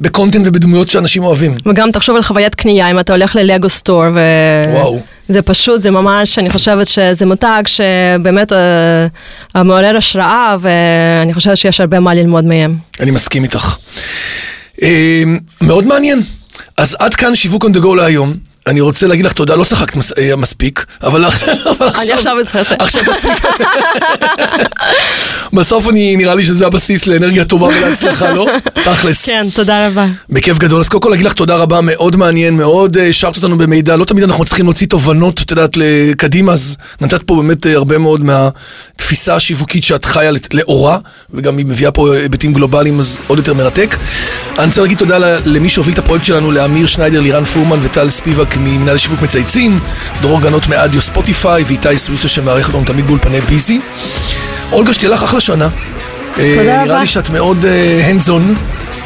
בקונטנט 0.00 0.46
ובדמויות 0.46 0.88
שאנשים 0.88 1.24
אוהבים. 1.24 1.54
וגם 1.66 1.90
תחשוב 1.90 2.16
על 2.16 2.22
חוויית 2.22 2.54
קנייה, 2.54 2.90
אם 2.90 3.00
אתה 3.00 3.12
הולך 3.12 3.36
ללגו 3.36 3.68
סטור, 3.68 4.02
ו... 4.14 4.20
וואו. 4.72 5.00
זה 5.28 5.42
פשוט, 5.42 5.82
זה 5.82 5.90
ממש, 5.90 6.38
אני 6.38 6.50
חושבת 6.50 6.86
שזה 6.86 7.26
מותג 7.26 7.62
שבאמת 7.66 8.52
uh, 8.52 9.58
מעורר 9.62 9.96
השראה, 9.96 10.56
ואני 10.60 11.34
חושבת 11.34 11.56
שיש 11.56 11.80
הרבה 11.80 12.00
מה 12.00 12.14
ללמוד 12.14 12.44
מהם. 12.44 12.76
אני 13.00 13.10
מסכים 13.10 13.42
איתך. 13.42 13.76
אה, 14.82 15.22
מאוד 15.60 15.86
מעניין. 15.86 16.22
אז 16.76 16.96
עד 16.98 17.14
כאן 17.14 17.34
שיווק 17.34 17.64
on 17.64 17.68
the 17.68 17.82
go 17.82 17.96
להיום. 17.96 18.34
אני 18.66 18.80
רוצה 18.80 19.06
להגיד 19.06 19.24
לך 19.24 19.32
תודה, 19.32 19.56
לא 19.56 19.64
צחקת 19.64 19.96
מס, 19.96 20.12
אה, 20.18 20.36
מספיק, 20.36 20.84
אבל, 21.02 21.24
אבל 21.78 21.88
עכשיו... 21.88 22.16
עכשיו 22.16 22.40
אצלך. 22.40 22.72
עכשיו 22.78 23.02
תספיק. 23.04 23.44
בסוף 25.58 25.88
אני, 25.88 26.16
נראה 26.16 26.34
לי 26.34 26.44
שזה 26.44 26.66
הבסיס 26.66 27.06
לאנרגיה 27.06 27.44
טובה 27.44 27.66
ולהצלחה, 27.66 28.32
לא? 28.32 28.46
תכלס. 28.84 29.24
כן, 29.24 29.46
תודה 29.54 29.86
רבה. 29.86 30.06
בכיף 30.30 30.58
גדול. 30.58 30.80
אז 30.80 30.88
קודם 30.88 31.02
כל 31.02 31.08
להגיד 31.08 31.26
לך 31.26 31.32
תודה 31.32 31.56
רבה, 31.56 31.80
מאוד 31.80 32.16
מעניין, 32.16 32.56
מאוד 32.56 32.96
אה, 32.96 33.06
השארת 33.06 33.36
אותנו 33.36 33.58
במידע. 33.58 33.96
לא 33.96 34.04
תמיד 34.04 34.24
אנחנו 34.24 34.42
מצליחים 34.42 34.66
להוציא 34.66 34.86
תובנות, 34.86 35.42
את 35.42 35.50
יודעת, 35.50 35.76
קדימה, 36.16 36.52
אז 36.52 36.76
נתת 37.00 37.22
פה 37.22 37.36
באמת 37.36 37.66
אה, 37.66 37.74
הרבה 37.74 37.98
מאוד 37.98 38.24
מהתפיסה 38.24 39.34
השיווקית 39.34 39.84
שאת 39.84 40.04
חיה 40.04 40.30
לאורה, 40.52 40.98
וגם 41.34 41.58
היא 41.58 41.66
מביאה 41.66 41.90
פה 41.90 42.14
היבטים 42.14 42.52
גלובליים, 42.52 43.00
אז 43.00 43.18
עוד 43.26 43.38
יותר 43.38 43.54
מרתק. 43.54 43.96
אני 44.58 44.66
רוצה 44.66 44.82
להגיד 44.82 44.98
תודה 44.98 45.18
למי 45.44 45.68
שהוביל 45.68 45.94
את 45.94 45.98
הפרויקט 45.98 46.24
שלנו, 46.24 46.50
לאמיר 46.50 46.86
שניידר, 46.86 47.20
לירן 47.20 47.44
פורמן 47.44 47.78
וטל 47.82 48.10
ספיבק 48.10 48.56
ממנהל 48.56 48.98
שיווק 48.98 49.22
מצייצים, 49.22 49.78
דרור 50.22 50.40
גנות 50.40 50.68
מאדיו 50.68 51.00
ספוטיפיי, 51.00 51.64
ואיתי 51.66 51.98
סוויסה 51.98 52.28
שמארח 52.28 52.68
אותנו 52.68 52.84
תמיד 52.84 53.06
באולפני 53.06 53.40
ביזי. 53.40 53.80
אולגה, 54.72 54.94
שתהיה 54.94 55.10
לך 55.10 55.22
אחלה 55.22 55.40
שנה. 55.40 55.68
אה, 56.38 56.54
תודה 56.58 56.72
נראה 56.72 56.84
רבה. 56.84 57.00
לי 57.00 57.06
שאת 57.06 57.30
מאוד 57.30 57.64
hands 58.08 58.28
on 58.28 58.58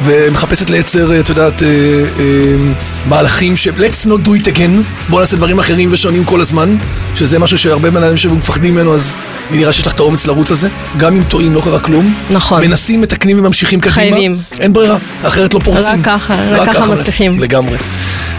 ומחפשת 0.03 0.69
לייצר, 0.69 1.11
אה, 1.13 1.19
את 1.19 1.29
יודעת, 1.29 1.63
אה, 1.63 1.67
אה, 1.67 2.73
מהלכים 3.05 3.55
ש... 3.55 3.67
let's 3.67 4.05
not 4.05 4.27
do 4.27 4.29
it 4.29 4.47
again, 4.47 4.71
בואו 5.09 5.21
נעשה 5.21 5.37
דברים 5.37 5.59
אחרים 5.59 5.89
ושונים 5.91 6.25
כל 6.25 6.41
הזמן, 6.41 6.75
שזה 7.15 7.39
משהו 7.39 7.57
שהרבה 7.57 7.91
מנהלים 7.91 8.17
שמפחדים 8.17 8.73
ממנו, 8.73 8.93
אז 8.93 9.13
נראה 9.51 9.73
שיש 9.73 9.87
לך 9.87 9.93
את 9.93 9.99
האומץ 9.99 10.27
לרוץ 10.27 10.51
על 10.51 10.57
זה. 10.57 10.69
גם 10.97 11.15
אם 11.15 11.23
טועים, 11.23 11.53
לא 11.53 11.61
קרה 11.61 11.79
כלום. 11.79 12.13
נכון. 12.29 12.61
מנסים, 12.61 13.01
מתקנים 13.01 13.39
וממשיכים 13.39 13.79
קדימה. 13.79 13.95
חייבים. 13.95 14.37
אין 14.59 14.73
ברירה, 14.73 14.97
אחרת 15.23 15.53
לא 15.53 15.59
פורצים. 15.59 15.93
רק 15.93 16.05
ככה, 16.05 16.35
רק 16.51 16.73
ככה 16.73 16.91
מצליחים. 16.91 17.39
לגמרי. 17.39 17.77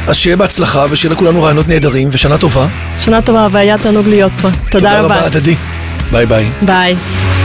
אז 0.07 0.17
שיהיה 0.17 0.37
בהצלחה 0.37 0.87
ושיהיה 0.91 1.15
לכולנו 1.15 1.43
רעיונות 1.43 1.69
נהדרים 1.69 2.09
ושנה 2.13 2.39
טובה. 2.39 2.67
שנה 3.01 3.23
טובה 3.23 3.49
והיה 3.53 3.79
תענוג 3.79 4.09
להיות 4.09 4.33
פה. 4.43 4.49
תודה 4.71 5.01
רבה. 5.01 5.25
הדדי. 5.27 5.57
Bye, 6.15 6.27
bye. 6.27 6.49
Bye. 6.65 7.44